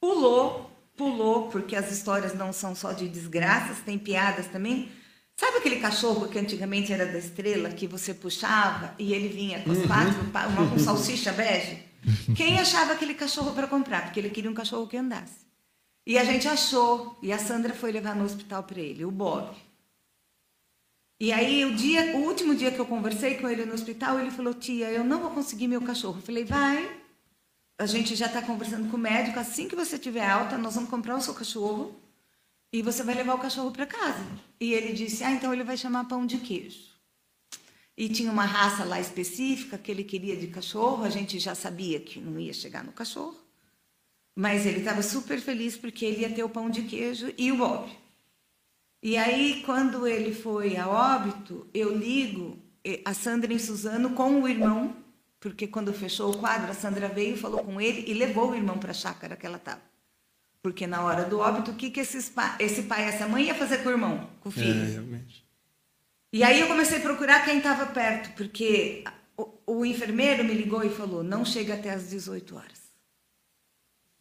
[0.00, 4.90] pulou, pulou, porque as histórias não são só de desgraças, tem piadas também.
[5.36, 9.72] Sabe aquele cachorro que antigamente era da estrela, que você puxava e ele vinha com
[9.72, 9.86] as uhum.
[9.86, 10.20] quatro,
[10.52, 11.82] uma com salsicha bege?
[12.36, 14.04] Quem achava aquele cachorro para comprar?
[14.04, 15.44] Porque ele queria um cachorro que andasse.
[16.06, 19.56] E a gente achou, e a Sandra foi levar no hospital para ele, o Bob.
[21.18, 24.30] E aí, o, dia, o último dia que eu conversei com ele no hospital, ele
[24.30, 26.18] falou: Tia, eu não vou conseguir meu cachorro.
[26.18, 27.03] Eu falei: Vai,
[27.78, 29.38] a gente já está conversando com o médico.
[29.38, 31.94] Assim que você tiver alta, nós vamos comprar o seu cachorro
[32.72, 34.24] e você vai levar o cachorro para casa.
[34.60, 36.94] E ele disse: Ah, então ele vai chamar pão de queijo.
[37.96, 42.00] E tinha uma raça lá específica que ele queria de cachorro, a gente já sabia
[42.00, 43.36] que não ia chegar no cachorro.
[44.36, 47.56] Mas ele estava super feliz porque ele ia ter o pão de queijo e o
[47.56, 47.88] Bob.
[49.00, 52.58] E aí, quando ele foi a óbito, eu ligo
[53.04, 54.96] a Sandra e Suzano com o irmão,
[55.44, 58.78] porque quando fechou o quadro, a Sandra veio, falou com ele e levou o irmão
[58.78, 59.82] para a chácara que ela estava.
[60.62, 63.82] Porque na hora do óbito, o que, que esse pai e essa mãe ia fazer
[63.82, 64.82] com o irmão, com o é, filho?
[64.82, 65.44] É, realmente.
[66.32, 69.04] E aí eu comecei a procurar quem estava perto, porque
[69.36, 72.84] o, o enfermeiro me ligou e falou: não chega até às 18 horas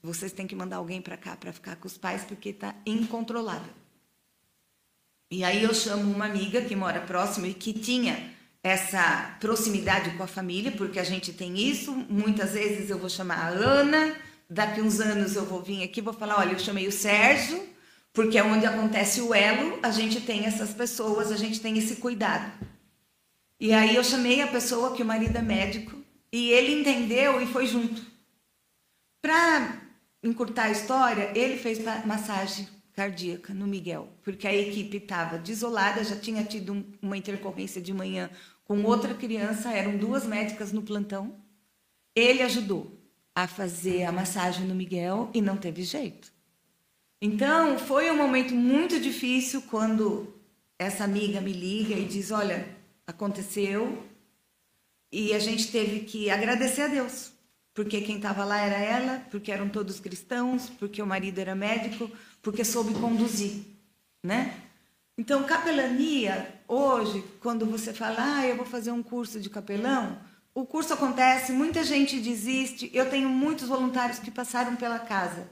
[0.03, 3.73] vocês têm que mandar alguém para cá para ficar com os pais porque está incontrolável.
[5.31, 8.32] E aí eu chamo uma amiga que mora próximo e que tinha
[8.63, 11.91] essa proximidade com a família, porque a gente tem isso.
[12.09, 14.15] Muitas vezes eu vou chamar a Ana,
[14.49, 17.61] daqui uns anos eu vou vir aqui vou falar, olha, eu chamei o Sérgio,
[18.13, 21.97] porque é onde acontece o elo, a gente tem essas pessoas, a gente tem esse
[21.97, 22.51] cuidado.
[23.59, 26.01] E aí eu chamei a pessoa que o marido é médico
[26.31, 28.01] e ele entendeu e foi junto.
[29.21, 29.81] Para
[30.23, 36.15] encurtar a história, ele fez massagem cardíaca no Miguel, porque a equipe estava desolada, já
[36.15, 38.29] tinha tido uma intercorrência de manhã
[38.73, 41.35] com outra criança, eram duas médicas no plantão.
[42.15, 42.99] Ele ajudou
[43.35, 46.33] a fazer a massagem no Miguel e não teve jeito.
[47.21, 50.33] Então, foi um momento muito difícil quando
[50.79, 52.67] essa amiga me liga e diz: Olha,
[53.05, 54.03] aconteceu
[55.11, 57.31] e a gente teve que agradecer a Deus,
[57.75, 62.09] porque quem estava lá era ela, porque eram todos cristãos, porque o marido era médico,
[62.41, 63.65] porque soube conduzir,
[64.23, 64.63] né?
[65.15, 70.19] Então, capelania, hoje, quando você fala, ah, eu vou fazer um curso de capelão,
[70.53, 75.49] o curso acontece, muita gente desiste, eu tenho muitos voluntários que passaram pela casa.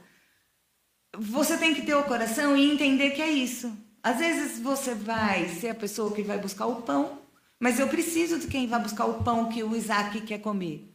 [1.18, 3.76] Você tem que ter o coração e entender que é isso.
[4.04, 7.20] Às vezes você vai ser a pessoa que vai buscar o pão,
[7.60, 10.92] mas eu preciso de quem vai buscar o pão que o Isaac quer comer.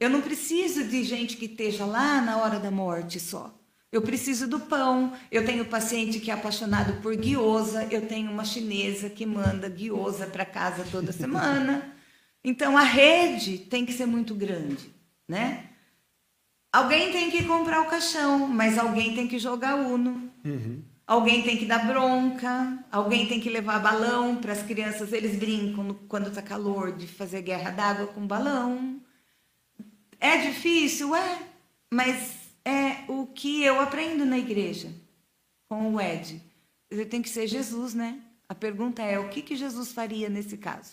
[0.00, 3.54] Eu não preciso de gente que esteja lá na hora da morte só.
[3.92, 5.12] Eu preciso do pão.
[5.30, 7.86] Eu tenho paciente que é apaixonado por guiosa.
[7.90, 11.94] Eu tenho uma chinesa que manda guiosa para casa toda semana.
[12.42, 14.90] Então a rede tem que ser muito grande,
[15.28, 15.66] né?
[16.72, 20.30] Alguém tem que comprar o caixão, mas alguém tem que jogar Uno.
[20.44, 20.82] Uhum.
[21.06, 25.12] alguém tem que dar bronca, alguém tem que levar balão para as crianças.
[25.12, 29.00] Eles brincam quando está calor de fazer guerra d'água com balão.
[30.18, 31.38] É difícil, é,
[31.92, 34.88] mas é o que eu aprendo na igreja
[35.68, 36.40] com o Ed.
[36.90, 38.18] Ele tem que ser Jesus, né?
[38.48, 40.90] A pergunta é: o que, que Jesus faria nesse caso?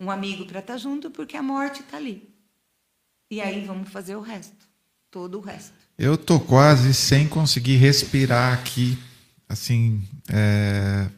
[0.00, 2.28] Um amigo para estar junto, porque a morte está ali.
[3.30, 4.56] E aí vamos fazer o resto,
[5.10, 5.72] todo o resto.
[5.98, 8.96] Eu tô quase sem conseguir respirar aqui,
[9.48, 11.08] assim, é,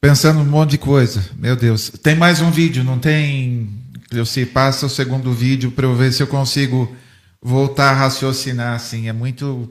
[0.00, 1.24] pensando um monte de coisa.
[1.36, 3.70] Meu Deus, tem mais um vídeo, não tem?
[4.10, 6.94] Eu se passa o segundo vídeo para eu ver se eu consigo
[7.42, 8.74] voltar a raciocinar.
[8.74, 9.70] Assim, é muito,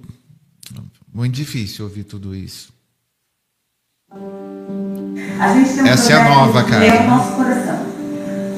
[1.14, 2.74] muito difícil ouvir tudo isso.
[5.40, 6.86] A gente tem um Essa é a nova, que cara.
[6.86, 7.80] É o nosso coração,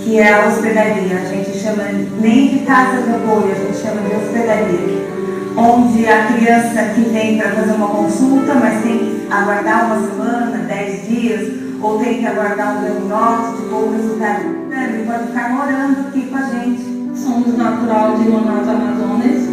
[0.03, 1.20] que é a hospedaria.
[1.20, 1.84] A gente chama
[2.22, 5.10] nem de casa de apoio, a gente chama de hospedaria.
[5.57, 10.57] Onde a criança que vem para fazer uma consulta, mas tem que aguardar uma semana,
[10.60, 11.51] dez dias,
[11.82, 16.36] ou tem que aguardar um diagnóstico ou resultado, né, ele pode ficar morando aqui com
[16.38, 16.89] a gente.
[17.22, 19.50] Somos natural de Manaus, Amazonas.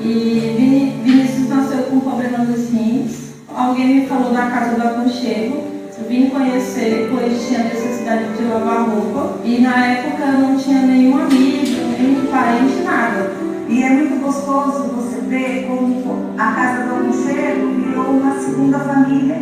[0.00, 3.32] E Vinícius nasceu com problema nos rins.
[3.52, 5.64] Alguém me falou da casa do aconchego.
[5.98, 9.38] Eu vim conhecer, pois tinha necessidade de lavar roupa.
[9.44, 11.66] E na época eu não tinha nenhum amigo,
[11.98, 13.32] nenhum parente, nada.
[13.68, 19.38] E é muito gostoso você ver como a Casa do Aconchego virou uma segunda família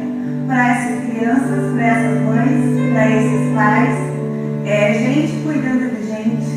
[0.47, 3.99] para essas crianças, para essas mães, para esses pais.
[4.65, 6.54] É gente cuidando de gente.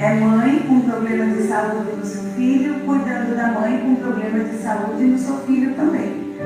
[0.00, 4.56] É mãe com problema de saúde no seu filho, cuidando da mãe com problema de
[4.56, 6.38] saúde no seu filho também.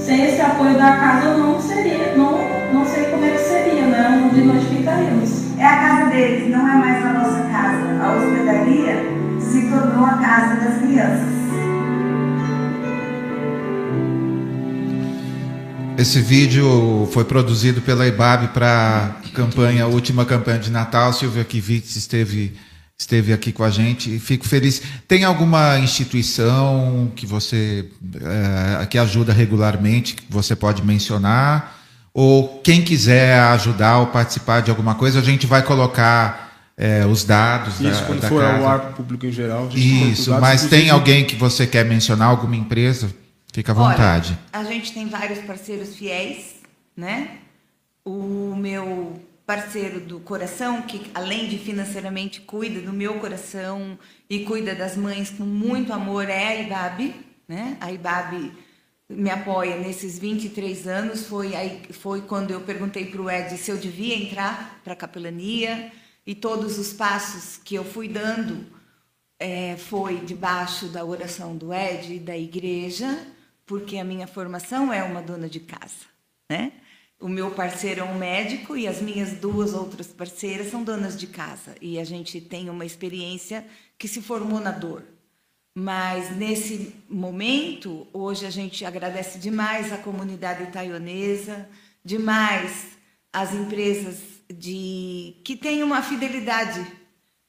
[0.00, 2.38] Sem esse apoio da casa não seria, não,
[2.72, 4.30] não sei como é que seria, né?
[4.30, 5.58] Onde nós ficaríamos.
[5.58, 8.02] É a casa deles, não é mais a nossa casa.
[8.02, 8.96] A hospedaria
[9.38, 11.42] se tornou a casa das crianças.
[15.98, 21.12] Esse vídeo foi produzido pela IBAB para campanha, a última campanha de Natal.
[21.12, 22.56] Silvia Kivitz esteve,
[23.02, 24.80] esteve aqui com a gente e fico feliz.
[25.08, 31.78] Tem alguma instituição que você eh, que ajuda regularmente que você pode mencionar?
[32.14, 37.24] Ou quem quiser ajudar ou participar de alguma coisa, a gente vai colocar eh, os
[37.24, 38.68] dados Isso, da, quando da for ao casa.
[38.68, 39.68] ar público em geral.
[39.74, 43.10] Isso, dados, mas tem inclusive- alguém que você quer mencionar, alguma empresa?
[43.52, 44.38] Fica à vontade.
[44.54, 46.54] Olha, a gente tem vários parceiros fiéis,
[46.96, 47.28] né?
[48.04, 49.20] O meu
[49.52, 53.98] parceiro do coração, que além de financeiramente cuida do meu coração
[54.30, 57.14] e cuida das mães com muito amor, é a IBAB,
[57.46, 57.76] né?
[57.78, 58.50] A IBAB
[59.10, 61.26] me apoia nesses 23 anos.
[61.26, 64.96] Foi, aí, foi quando eu perguntei para o Ed se eu devia entrar para a
[64.96, 65.92] capelania
[66.26, 68.64] e todos os passos que eu fui dando
[69.38, 73.18] é, foi debaixo da oração do Ed e da igreja,
[73.66, 76.06] porque a minha formação é uma dona de casa,
[76.48, 76.72] né?
[77.22, 81.28] O meu parceiro é um médico e as minhas duas outras parceiras são donas de
[81.28, 83.64] casa e a gente tem uma experiência
[83.96, 85.04] que se formou na dor.
[85.72, 91.68] Mas nesse momento, hoje a gente agradece demais a comunidade taionesa,
[92.04, 92.88] demais
[93.32, 94.18] as empresas
[94.52, 96.84] de que têm uma fidelidade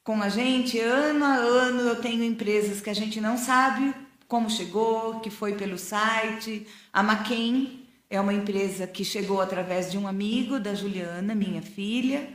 [0.04, 0.78] com a gente.
[0.78, 3.92] Ano a ano eu tenho empresas que a gente não sabe
[4.28, 6.64] como chegou, que foi pelo site.
[6.92, 7.83] A Maquem
[8.14, 12.28] é uma empresa que chegou através de um amigo da Juliana, minha filha,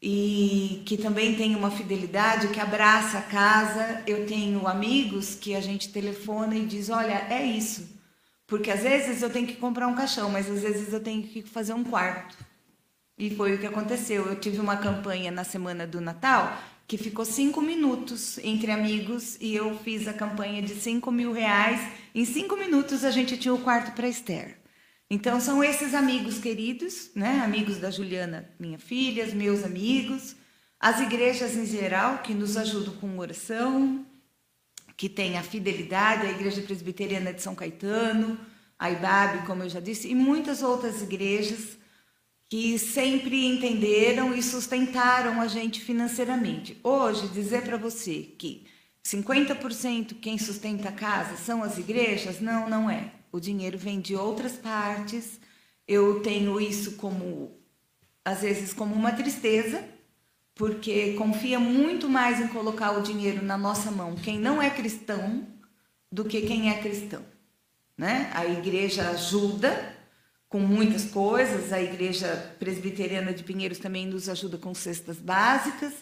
[0.00, 4.02] e que também tem uma fidelidade, que abraça a casa.
[4.06, 7.88] Eu tenho amigos que a gente telefona e diz: Olha, é isso.
[8.46, 11.42] Porque às vezes eu tenho que comprar um caixão, mas às vezes eu tenho que
[11.42, 12.36] fazer um quarto.
[13.16, 14.26] E foi o que aconteceu.
[14.26, 19.54] Eu tive uma campanha na semana do Natal que ficou cinco minutos entre amigos e
[19.54, 21.80] eu fiz a campanha de cinco mil reais.
[22.14, 24.61] Em cinco minutos a gente tinha o quarto para Esther.
[25.14, 27.42] Então são esses amigos queridos, né?
[27.44, 30.34] Amigos da Juliana, minha filha, meus amigos,
[30.80, 34.06] as igrejas em geral que nos ajudam com oração,
[34.96, 38.40] que tem a fidelidade, a Igreja Presbiteriana de São Caetano,
[38.78, 41.76] a IBAB, como eu já disse, e muitas outras igrejas
[42.48, 46.80] que sempre entenderam e sustentaram a gente financeiramente.
[46.82, 48.66] Hoje, dizer para você que
[49.04, 53.20] 50% quem sustenta a casa são as igrejas, não, não é.
[53.32, 55.40] O dinheiro vem de outras partes.
[55.88, 57.50] Eu tenho isso como,
[58.22, 59.82] às vezes, como uma tristeza,
[60.54, 65.46] porque confia muito mais em colocar o dinheiro na nossa mão quem não é cristão
[66.10, 67.24] do que quem é cristão.
[67.96, 68.30] Né?
[68.34, 69.96] A igreja ajuda
[70.48, 75.94] com muitas coisas, a igreja presbiteriana de Pinheiros também nos ajuda com cestas básicas,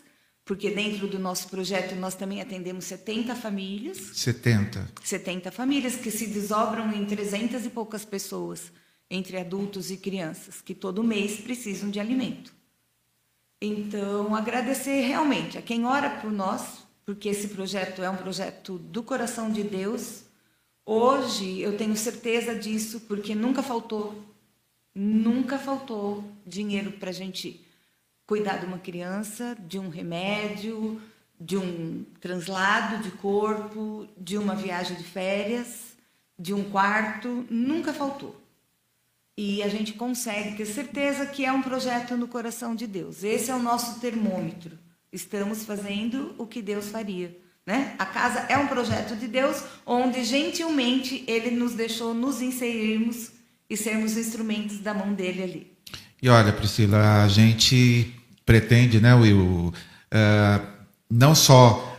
[0.51, 3.99] porque dentro do nosso projeto nós também atendemos 70 famílias.
[4.15, 4.91] 70.
[5.01, 8.73] 70 famílias que se desdobram em 300 e poucas pessoas,
[9.09, 12.53] entre adultos e crianças, que todo mês precisam de alimento.
[13.63, 19.05] Então, agradecer realmente a quem ora por nós, porque esse projeto é um projeto do
[19.05, 20.25] coração de Deus.
[20.85, 24.21] Hoje eu tenho certeza disso, porque nunca faltou,
[24.93, 27.65] nunca faltou dinheiro para a gente
[28.31, 31.03] cuidar de uma criança, de um remédio,
[31.41, 35.97] de um translado de corpo, de uma viagem de férias,
[36.39, 38.41] de um quarto, nunca faltou.
[39.37, 43.25] E a gente consegue ter certeza que é um projeto no coração de Deus.
[43.25, 44.79] Esse é o nosso termômetro.
[45.13, 47.37] Estamos fazendo o que Deus faria.
[47.67, 47.97] Né?
[47.99, 53.33] A casa é um projeto de Deus, onde gentilmente Ele nos deixou nos inserirmos
[53.69, 55.77] e sermos instrumentos da mão dele ali.
[56.23, 59.73] E olha, Priscila, a gente pretende, né, Will,
[60.13, 60.61] uh,
[61.11, 61.91] não só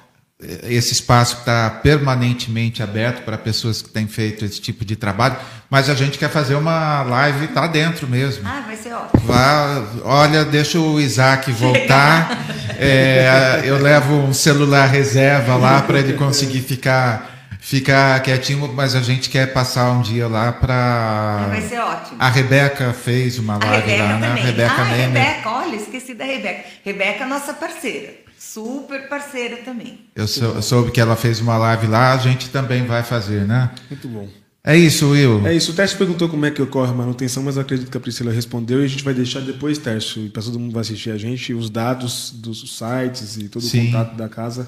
[0.63, 5.37] esse espaço está permanentemente aberto para pessoas que têm feito esse tipo de trabalho,
[5.69, 8.43] mas a gente quer fazer uma live lá dentro mesmo.
[8.45, 9.21] Ah, vai ser ótimo.
[9.23, 12.43] Vá, olha, deixa o Isaac voltar.
[12.77, 17.30] é, eu levo um celular reserva lá para ele conseguir ficar
[17.71, 21.47] ficar quietinho, mas a gente quer passar um dia lá para.
[21.47, 22.17] Vai ser ótimo.
[22.19, 24.27] A Rebeca fez uma live lá, né?
[24.27, 24.43] Também.
[24.43, 26.65] Rebeca ah, Rebeca, olha, esqueci da Rebeca.
[26.83, 29.99] Rebeca, nossa parceira super parceira também.
[30.13, 33.45] Eu, sou, eu soube que ela fez uma live lá, a gente também vai fazer,
[33.47, 33.71] né?
[33.89, 34.27] Muito bom.
[34.61, 35.47] É isso, Will.
[35.47, 35.71] É isso.
[35.71, 38.31] O Tércio perguntou como é que ocorre a manutenção, mas eu acredito que a Priscila
[38.31, 41.17] respondeu e a gente vai deixar depois, Tércio, e para todo mundo vai assistir a
[41.17, 43.83] gente, os dados dos sites e todo Sim.
[43.83, 44.67] o contato da casa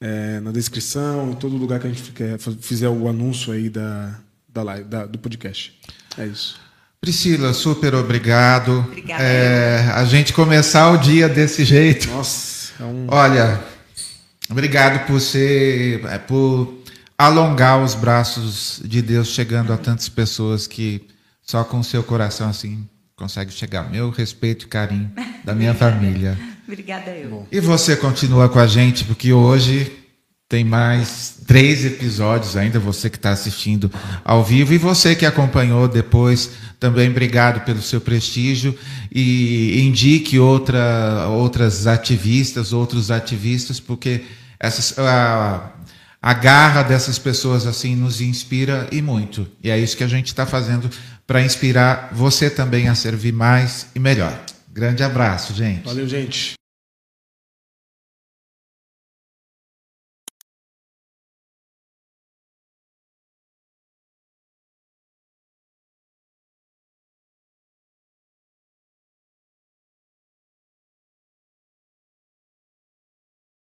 [0.00, 2.12] é, na descrição, em todo lugar que a gente
[2.60, 4.18] fizer o anúncio aí da,
[4.48, 5.78] da live, da, do podcast.
[6.18, 6.58] É isso.
[7.00, 8.80] Priscila, super obrigado.
[8.80, 9.22] Obrigada.
[9.22, 12.08] É, a gente começar o dia desse jeito.
[12.08, 12.72] Nossa.
[12.74, 13.06] Então...
[13.08, 13.62] Olha,
[14.50, 16.82] obrigado por ser, é, por
[17.16, 21.06] alongar os braços de Deus chegando a tantas pessoas que
[21.42, 23.90] só com o seu coração assim consegue chegar.
[23.90, 25.10] Meu respeito e carinho
[25.44, 26.36] da minha família.
[26.66, 27.46] Obrigada eu.
[27.50, 29.92] E você continua com a gente porque hoje
[30.48, 33.90] tem mais três episódios ainda, você que está assistindo
[34.24, 38.76] ao vivo e você que acompanhou depois, também obrigado pelo seu prestígio
[39.10, 44.22] e indique outra, outras ativistas, outros ativistas, porque
[44.58, 45.72] essas, a,
[46.22, 49.48] a garra dessas pessoas assim nos inspira e muito.
[49.62, 50.88] E é isso que a gente está fazendo
[51.26, 54.38] para inspirar você também a servir mais e melhor.
[54.76, 55.86] Grande abraço, gente.
[55.86, 56.52] Valeu, gente.